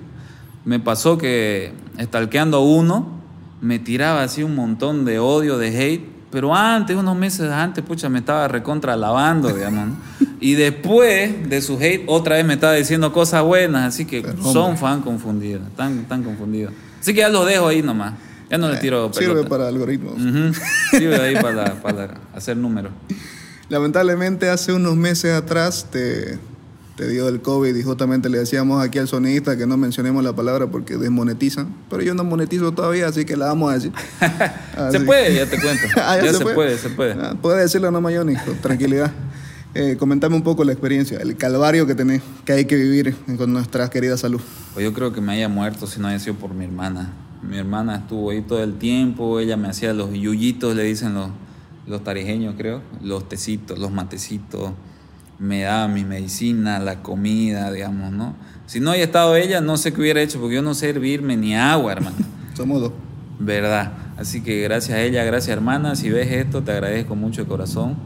me 0.65 0.81
pasó 0.81 1.17
que 1.17 1.73
estalqueando 1.99 2.63
uno, 2.63 3.16
me 3.61 3.79
tiraba 3.79 4.23
así 4.23 4.43
un 4.43 4.55
montón 4.55 5.05
de 5.05 5.19
odio, 5.19 5.59
de 5.59 5.69
hate, 5.69 6.05
pero 6.31 6.55
antes, 6.55 6.97
unos 6.97 7.17
meses 7.17 7.51
antes, 7.51 7.85
pucha, 7.85 8.09
me 8.09 8.19
estaba 8.19 8.49
recontra 8.49 8.95
alabando, 8.95 9.49
digamos. 9.53 9.99
Y 10.39 10.53
después 10.53 11.49
de 11.49 11.63
su 11.63 11.79
hate, 11.79 12.05
otra 12.07 12.37
vez 12.37 12.45
me 12.45 12.55
estaba 12.55 12.75
diciendo 12.75 13.11
cosas 13.11 13.43
buenas, 13.43 13.95
así 13.95 14.05
que 14.05 14.23
son 14.43 14.77
fan 14.77 15.01
confundidos, 15.01 15.63
tan, 15.75 16.05
tan 16.05 16.23
confundidos. 16.23 16.75
Así 17.01 17.15
que 17.15 17.21
ya 17.21 17.31
los 17.31 17.47
dejo 17.47 17.69
ahí 17.69 17.83
nomás. 17.83 18.13
Ya 18.51 18.59
no 18.59 18.69
le 18.69 18.77
tiro 18.77 19.11
pelota. 19.11 19.19
Sirve 19.19 19.49
para 19.49 19.67
algoritmos. 19.67 20.15
Sirve 20.91 21.17
ahí 21.17 21.37
para, 21.41 21.81
para 21.81 22.21
hacer 22.35 22.57
números. 22.57 22.93
Lamentablemente 23.71 24.51
hace 24.51 24.73
unos 24.73 24.95
meses 24.95 25.33
atrás 25.33 25.87
te, 25.91 26.39
te 26.97 27.07
dio 27.09 27.29
el 27.29 27.43
COVID 27.43 27.77
y 27.77 27.83
justamente 27.83 28.31
le 28.31 28.39
decíamos 28.39 28.83
aquí 28.83 28.99
al 28.99 29.07
sonidista 29.07 29.57
que 29.57 29.67
no 29.67 29.77
mencionemos 29.77 30.25
la 30.25 30.35
palabra 30.35 30.67
porque 30.67 30.97
desmonetizan. 30.97 31.75
Pero 31.91 32.03
yo 32.03 32.15
no 32.15 32.25
monetizo 32.25 32.73
todavía, 32.73 33.07
así 33.07 33.27
que 33.27 33.37
la 33.37 33.47
vamos 33.47 33.71
a 33.71 33.75
decir. 33.75 33.93
se 34.91 35.01
puede, 35.01 35.35
ya 35.35 35.47
te 35.47 35.61
cuento. 35.61 35.87
Ah, 35.97 36.19
ya, 36.23 36.33
se, 36.33 36.45
puede? 36.45 36.79
se 36.79 36.89
puede. 36.89 37.13
Ah, 37.13 37.35
puede 37.41 37.61
decirlo, 37.63 37.91
no 37.91 38.01
Mayoni, 38.01 38.35
con 38.37 38.57
tranquilidad. 38.57 39.13
Eh, 39.79 39.99
comentame 39.99 40.35
un 40.35 40.43
poco 40.43 40.65
la 40.65 40.73
experiencia, 40.73 41.19
el 41.19 41.37
calvario 41.37 41.87
que 41.87 41.95
tenés, 41.95 42.23
que 42.47 42.55
hay 42.55 42.65
que 42.65 42.77
vivir 42.77 43.15
con 43.37 43.53
nuestra 43.53 43.91
querida 43.91 44.17
salud. 44.17 44.41
Pues 44.73 44.83
yo 44.83 44.95
creo 44.95 45.13
que 45.13 45.21
me 45.21 45.35
haya 45.35 45.51
muerto 45.51 45.87
si 45.87 46.01
no 46.01 46.09
haya 46.09 46.19
sido 46.19 46.37
por 46.37 46.55
mi 46.55 46.65
hermana. 46.65 47.13
Mi 47.43 47.59
hermana 47.59 47.97
estuvo 47.97 48.31
ahí 48.31 48.41
todo 48.41 48.63
el 48.65 48.79
tiempo, 48.79 49.39
ella 49.39 49.59
me 49.59 49.69
hacía 49.69 49.93
los 49.93 50.15
yuyitos, 50.15 50.75
le 50.75 50.85
dicen 50.85 51.13
los, 51.13 51.29
los 51.87 52.03
tarijeños, 52.03 52.55
creo, 52.57 52.81
los 53.03 53.29
tecitos, 53.29 53.79
los 53.79 53.93
matecitos, 53.93 54.71
me 55.39 55.63
daba 55.63 55.89
mi 55.89 56.05
medicina, 56.05 56.79
la 56.79 57.03
comida, 57.03 57.71
digamos, 57.71 58.13
¿no? 58.13 58.35
Si 58.67 58.81
no 58.81 58.91
haya 58.91 59.05
estado 59.05 59.37
ella, 59.37 59.61
no 59.61 59.77
sé 59.77 59.93
qué 59.93 60.01
hubiera 60.01 60.21
hecho, 60.21 60.41
porque 60.41 60.57
yo 60.57 60.63
no 60.63 60.75
sé 60.75 60.91
hervirme 60.91 61.37
ni 61.37 61.55
agua, 61.55 61.93
hermano. 61.93 62.17
Somos 62.55 62.81
dos. 62.81 62.93
¿Verdad? 63.39 63.93
Así 64.17 64.43
que 64.43 64.63
gracias 64.63 64.97
a 64.97 65.03
ella, 65.03 65.23
gracias 65.25 65.55
hermana, 65.57 65.95
si 65.95 66.11
ves 66.11 66.33
esto, 66.33 66.63
te 66.63 66.73
agradezco 66.73 67.15
mucho 67.15 67.43
de 67.43 67.49
corazón. 67.49 67.97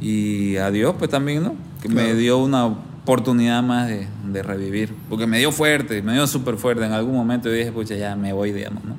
Y 0.00 0.56
a 0.56 0.70
Dios, 0.70 0.94
pues 0.98 1.10
también, 1.10 1.42
¿no? 1.42 1.54
Que 1.80 1.88
me 1.88 2.14
dio 2.14 2.38
una 2.38 2.66
oportunidad 2.66 3.62
más 3.62 3.88
de, 3.88 4.06
de 4.30 4.42
revivir. 4.42 4.94
Porque 5.08 5.26
me 5.26 5.38
dio 5.38 5.52
fuerte, 5.52 6.02
me 6.02 6.12
dio 6.12 6.26
súper 6.26 6.56
fuerte. 6.56 6.84
En 6.84 6.92
algún 6.92 7.14
momento 7.14 7.48
yo 7.48 7.54
dije, 7.54 7.72
pucha, 7.72 7.94
ya 7.94 8.14
me 8.14 8.32
voy, 8.34 8.52
digamos, 8.52 8.84
¿no? 8.84 8.98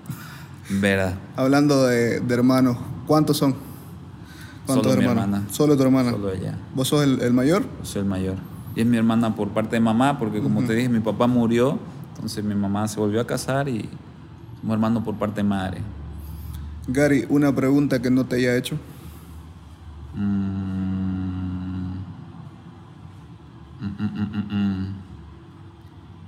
Verdad. 0.70 1.16
Hablando 1.36 1.86
de, 1.86 2.20
de 2.20 2.34
hermanos, 2.34 2.78
¿cuántos 3.06 3.38
son? 3.38 3.56
¿Cuántos 4.66 4.92
Solo 4.94 4.98
mi 5.02 5.08
hermanos? 5.08 5.24
hermana. 5.24 5.54
Solo 5.54 5.78
tu 5.78 5.84
hermana. 5.84 6.12
Solo 6.12 6.32
ella. 6.32 6.58
¿Vos 6.74 6.88
sos 6.88 7.04
el, 7.04 7.22
el 7.22 7.34
mayor? 7.34 7.64
Yo 7.64 7.86
soy 7.86 8.02
el 8.02 8.08
mayor. 8.08 8.36
Y 8.76 8.82
es 8.82 8.86
mi 8.88 8.98
hermana 8.98 9.36
por 9.36 9.50
parte 9.50 9.76
de 9.76 9.80
mamá, 9.80 10.20
porque 10.20 10.42
como 10.42 10.64
te 10.64 10.74
dije, 10.74 10.90
mi 10.90 11.00
papá 11.00 11.28
murió, 11.28 11.80
entonces 12.16 12.44
mi 12.44 12.56
mamá 12.56 12.88
se 12.88 13.00
volvió 13.00 13.22
a 13.22 13.28
casar 13.28 13.70
y 13.70 13.88
somos 14.60 14.74
hermanos 14.74 15.04
por 15.04 15.16
parte 15.16 15.38
de 15.38 15.44
madre. 15.44 15.78
Gary, 16.88 17.26
una 17.30 17.56
pregunta 17.56 18.02
que 18.02 18.12
no 18.12 18.26
te 18.26 18.36
haya 18.36 18.58
hecho. 18.58 18.78
Mm, 20.14 21.94
mm, 23.82 24.56
mm. 24.56 24.96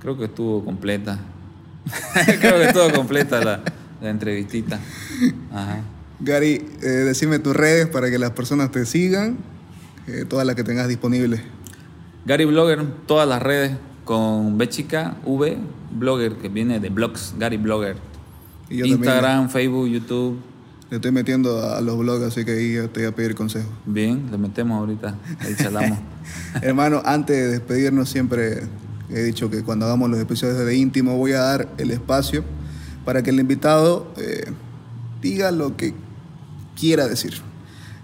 Creo 0.00 0.16
que 0.16 0.24
estuvo 0.24 0.64
completa. 0.64 1.18
Creo 2.40 2.54
que 2.54 2.64
estuvo 2.64 2.90
completa 2.92 3.44
la, 3.44 3.60
la 4.00 4.10
entrevistita. 4.10 4.78
Ajá. 5.52 5.80
Gary, 6.20 6.66
eh, 6.82 6.86
decime 6.86 7.38
tus 7.38 7.54
redes 7.54 7.86
para 7.86 8.10
que 8.10 8.18
las 8.18 8.32
personas 8.32 8.70
te 8.70 8.84
sigan, 8.86 9.38
eh, 10.06 10.24
todas 10.28 10.46
las 10.46 10.56
que 10.56 10.64
tengas 10.64 10.88
disponibles. 10.88 11.40
Gary 12.26 12.44
Blogger, 12.44 12.84
todas 13.06 13.28
las 13.28 13.40
redes 13.40 13.76
con 14.04 14.58
B 14.58 14.68
chica, 14.68 15.16
V, 15.24 15.58
Blogger, 15.92 16.36
que 16.36 16.48
viene 16.48 16.80
de 16.80 16.88
blogs, 16.88 17.34
Gary 17.38 17.56
Blogger. 17.56 17.96
Y 18.68 18.78
yo 18.78 18.84
también 18.84 18.98
Instagram, 18.98 19.48
Facebook, 19.48 19.88
YouTube. 19.88 20.38
Le 20.90 20.96
estoy 20.96 21.12
metiendo 21.12 21.62
a 21.62 21.80
los 21.82 21.98
blogs, 21.98 22.24
así 22.24 22.44
que 22.44 22.52
ahí 22.52 22.88
te 22.88 23.00
voy 23.00 23.08
a 23.08 23.14
pedir 23.14 23.34
consejo. 23.34 23.68
Bien, 23.84 24.28
le 24.30 24.38
metemos 24.38 24.78
ahorita, 24.78 25.14
ahí 25.40 25.54
charlamos. 25.54 25.98
Hermano, 26.62 27.02
antes 27.04 27.36
de 27.36 27.48
despedirnos, 27.48 28.08
siempre 28.08 28.62
he 29.10 29.22
dicho 29.22 29.50
que 29.50 29.62
cuando 29.62 29.86
hagamos 29.86 30.10
los 30.10 30.18
episodios 30.18 30.58
de 30.58 30.76
íntimo 30.76 31.16
voy 31.16 31.32
a 31.32 31.40
dar 31.40 31.68
el 31.78 31.90
espacio 31.90 32.44
para 33.04 33.22
que 33.22 33.30
el 33.30 33.40
invitado 33.40 34.12
eh, 34.16 34.50
diga 35.20 35.50
lo 35.50 35.76
que 35.76 35.94
quiera 36.78 37.06
decir. 37.08 37.34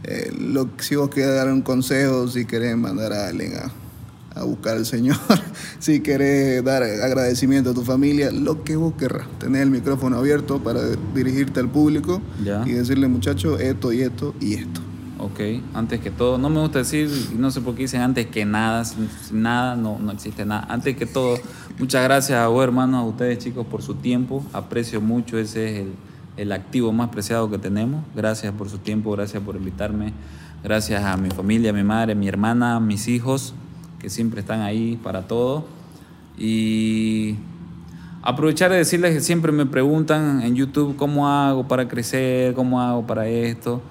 Eh, 0.04 0.32
lo, 0.38 0.68
si 0.78 0.96
vos 0.96 1.08
querés 1.10 1.34
dar 1.34 1.50
un 1.50 1.62
consejo, 1.62 2.28
si 2.28 2.44
querés 2.44 2.76
mandar 2.76 3.12
a 3.12 3.28
alguien 3.28 3.52
a, 3.56 4.40
a 4.40 4.44
buscar 4.44 4.76
al 4.76 4.84
Señor, 4.84 5.16
si 5.78 6.00
querés 6.00 6.62
dar 6.62 6.82
agradecimiento 6.82 7.70
a 7.70 7.74
tu 7.74 7.82
familia, 7.82 8.30
lo 8.30 8.64
que 8.64 8.76
vos 8.76 8.94
querrás. 8.98 9.26
Tener 9.38 9.62
el 9.62 9.70
micrófono 9.70 10.18
abierto 10.18 10.62
para 10.62 10.80
dirigirte 11.14 11.60
al 11.60 11.70
público 11.70 12.20
Ya. 12.44 12.62
y 12.66 12.72
decirle, 12.72 13.08
muchacho, 13.08 13.58
esto 13.58 13.92
y 13.92 14.02
esto 14.02 14.34
y 14.40 14.54
esto. 14.54 14.80
Ok, 15.16 15.40
antes 15.72 16.00
que 16.00 16.10
todo, 16.10 16.36
no 16.36 16.50
me 16.50 16.60
gusta 16.60 16.80
decir, 16.80 17.08
no 17.38 17.50
sé 17.50 17.62
por 17.62 17.74
qué 17.74 17.82
dicen 17.82 18.02
antes 18.02 18.26
que 18.26 18.44
nada, 18.44 18.84
sin, 18.84 19.08
sin 19.26 19.40
nada 19.42 19.74
no, 19.74 19.98
no 19.98 20.12
existe 20.12 20.44
nada. 20.44 20.66
Antes 20.68 20.96
que 20.96 21.06
todo, 21.06 21.38
muchas 21.78 22.02
gracias 22.04 22.38
a 22.38 22.48
vos 22.48 22.62
hermanos, 22.62 23.00
a 23.00 23.04
ustedes 23.04 23.38
chicos 23.38 23.64
por 23.66 23.80
su 23.80 23.94
tiempo, 23.94 24.44
aprecio 24.52 25.00
mucho, 25.00 25.38
ese 25.38 25.70
es 25.70 25.80
el, 25.82 25.92
el 26.36 26.52
activo 26.52 26.92
más 26.92 27.10
preciado 27.10 27.50
que 27.50 27.58
tenemos. 27.58 28.04
Gracias 28.14 28.52
por 28.52 28.68
su 28.68 28.78
tiempo, 28.78 29.12
gracias 29.12 29.42
por 29.42 29.56
invitarme, 29.56 30.12
gracias 30.62 31.04
a 31.04 31.16
mi 31.16 31.30
familia, 31.30 31.70
a 31.70 31.72
mi 31.72 31.84
madre, 31.84 32.12
a 32.12 32.14
mi 32.14 32.28
hermana, 32.28 32.76
a 32.76 32.80
mis 32.80 33.08
hijos, 33.08 33.54
que 33.98 34.10
siempre 34.10 34.40
están 34.40 34.60
ahí 34.60 34.98
para 35.02 35.26
todo. 35.26 35.66
Y 36.36 37.36
aprovechar 38.22 38.70
de 38.70 38.78
decirles 38.78 39.14
que 39.14 39.20
siempre 39.20 39.52
me 39.52 39.66
preguntan 39.66 40.42
en 40.42 40.54
YouTube 40.54 40.96
cómo 40.96 41.28
hago 41.28 41.68
para 41.68 41.88
crecer, 41.88 42.54
cómo 42.54 42.80
hago 42.80 43.06
para 43.06 43.28
esto. 43.28 43.82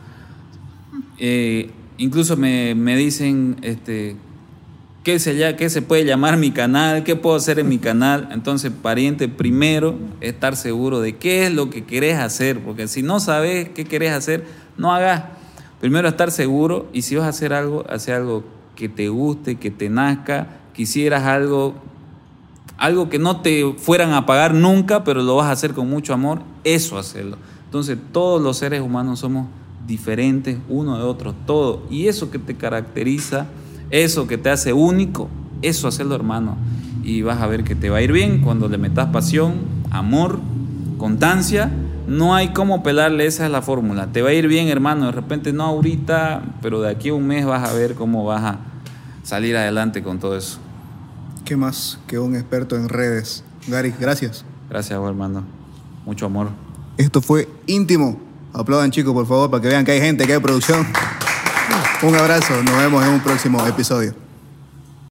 Eh, 1.20 1.72
incluso 1.98 2.36
me, 2.36 2.76
me 2.76 2.96
dicen 2.96 3.58
este, 3.62 4.18
¿qué, 5.04 5.20
se, 5.20 5.56
qué 5.56 5.70
se 5.70 5.82
puede 5.82 6.06
llamar 6.06 6.38
mi 6.38 6.52
canal, 6.52 7.04
qué 7.04 7.16
puedo 7.16 7.36
hacer 7.36 7.60
en 7.60 7.70
mi 7.70 7.78
canal. 7.78 8.30
Entonces, 8.32 8.72
pariente, 8.72 9.28
primero 9.28 9.96
estar 10.22 10.56
seguro 10.56 11.02
de 11.02 11.18
qué 11.18 11.46
es 11.46 11.54
lo 11.54 11.70
que 11.70 11.84
querés 11.84 12.18
hacer, 12.18 12.60
porque 12.60 12.88
si 12.88 13.04
no 13.04 13.20
sabes 13.20 13.70
qué 13.70 13.86
querés 13.86 14.14
hacer, 14.14 14.46
no 14.78 14.94
hagas. 14.94 15.24
Primero 15.80 16.08
estar 16.08 16.32
seguro 16.32 16.88
y 16.94 17.02
si 17.02 17.16
vas 17.16 17.26
a 17.26 17.30
hacer 17.30 17.54
algo, 17.54 17.86
hacer 17.90 18.16
algo 18.16 18.44
que 18.76 18.90
te 18.90 19.10
guste, 19.10 19.56
que 19.56 19.70
te 19.70 19.90
nazca, 19.90 20.48
quisieras 20.74 21.24
algo 21.24 21.76
algo 22.78 23.10
que 23.10 23.20
no 23.20 23.42
te 23.42 23.74
fueran 23.78 24.14
a 24.14 24.26
pagar 24.26 24.54
nunca, 24.54 25.04
pero 25.04 25.22
lo 25.22 25.36
vas 25.36 25.48
a 25.48 25.52
hacer 25.52 25.74
con 25.74 25.90
mucho 25.90 26.14
amor, 26.14 26.42
eso 26.64 26.98
hacerlo. 26.98 27.38
Entonces 27.66 27.98
todos 28.12 28.42
los 28.42 28.58
seres 28.58 28.82
humanos 28.82 29.20
somos 29.20 29.48
diferentes 29.88 30.58
uno 30.70 30.98
de 30.98 31.04
otro, 31.04 31.34
todo. 31.46 31.84
Y 31.90 32.08
eso 32.08 32.32
que 32.32 32.40
te 32.40 32.56
caracteriza, 32.56 33.48
eso 33.90 34.28
que 34.28 34.38
te 34.38 34.50
hace 34.50 34.74
único, 34.74 35.30
eso 35.62 35.88
hacerlo 35.88 36.16
hermano. 36.16 36.58
Y 37.04 37.22
vas 37.22 37.42
a 37.42 37.48
ver 37.48 37.64
que 37.64 37.76
te 37.76 37.90
va 37.90 37.98
a 37.98 38.02
ir 38.02 38.12
bien 38.12 38.42
cuando 38.42 38.70
le 38.70 38.78
metas 38.78 39.10
pasión, 39.10 39.56
amor, 39.92 40.40
constancia. 40.98 41.72
No 42.08 42.36
hay 42.36 42.50
cómo 42.50 42.84
pelarle, 42.84 43.26
esa 43.26 43.46
es 43.46 43.52
la 43.52 43.62
fórmula. 43.62 44.08
Te 44.08 44.22
va 44.22 44.30
a 44.30 44.34
ir 44.34 44.48
bien 44.48 44.68
hermano, 44.68 45.08
de 45.08 45.12
repente 45.12 45.54
no 45.54 45.64
ahorita, 45.64 46.42
pero 46.62 46.82
de 46.82 46.90
aquí 46.90 47.10
a 47.10 47.14
un 47.14 47.28
mes 47.28 47.46
vas 47.46 47.70
a 47.70 47.74
ver 47.74 47.96
cómo 47.96 48.26
vas 48.26 48.44
a 48.44 48.60
salir 49.24 49.56
adelante 49.56 50.04
con 50.04 50.20
todo 50.20 50.38
eso. 50.38 50.60
¿Qué 51.46 51.58
más 51.58 52.00
que 52.08 52.20
un 52.20 52.36
experto 52.36 52.76
en 52.76 52.90
redes? 52.90 53.44
Gary, 53.68 53.94
gracias. 54.00 54.46
Gracias, 54.70 55.00
hermano. 55.00 55.44
Mucho 56.06 56.26
amor. 56.26 56.50
Esto 56.98 57.22
fue 57.22 57.50
íntimo. 57.68 58.20
Aplaudan 58.54 58.92
chicos, 58.92 59.14
por 59.14 59.26
favor, 59.26 59.50
para 59.50 59.62
que 59.62 59.68
vean 59.68 59.84
que 59.84 59.92
hay 59.92 60.00
gente, 60.00 60.26
que 60.26 60.34
hay 60.34 60.40
producción. 60.40 60.86
Un 62.04 62.14
abrazo, 62.16 62.62
nos 62.64 62.78
vemos 62.78 63.02
en 63.02 63.12
un 63.12 63.20
próximo 63.22 63.66
episodio. 63.66 64.23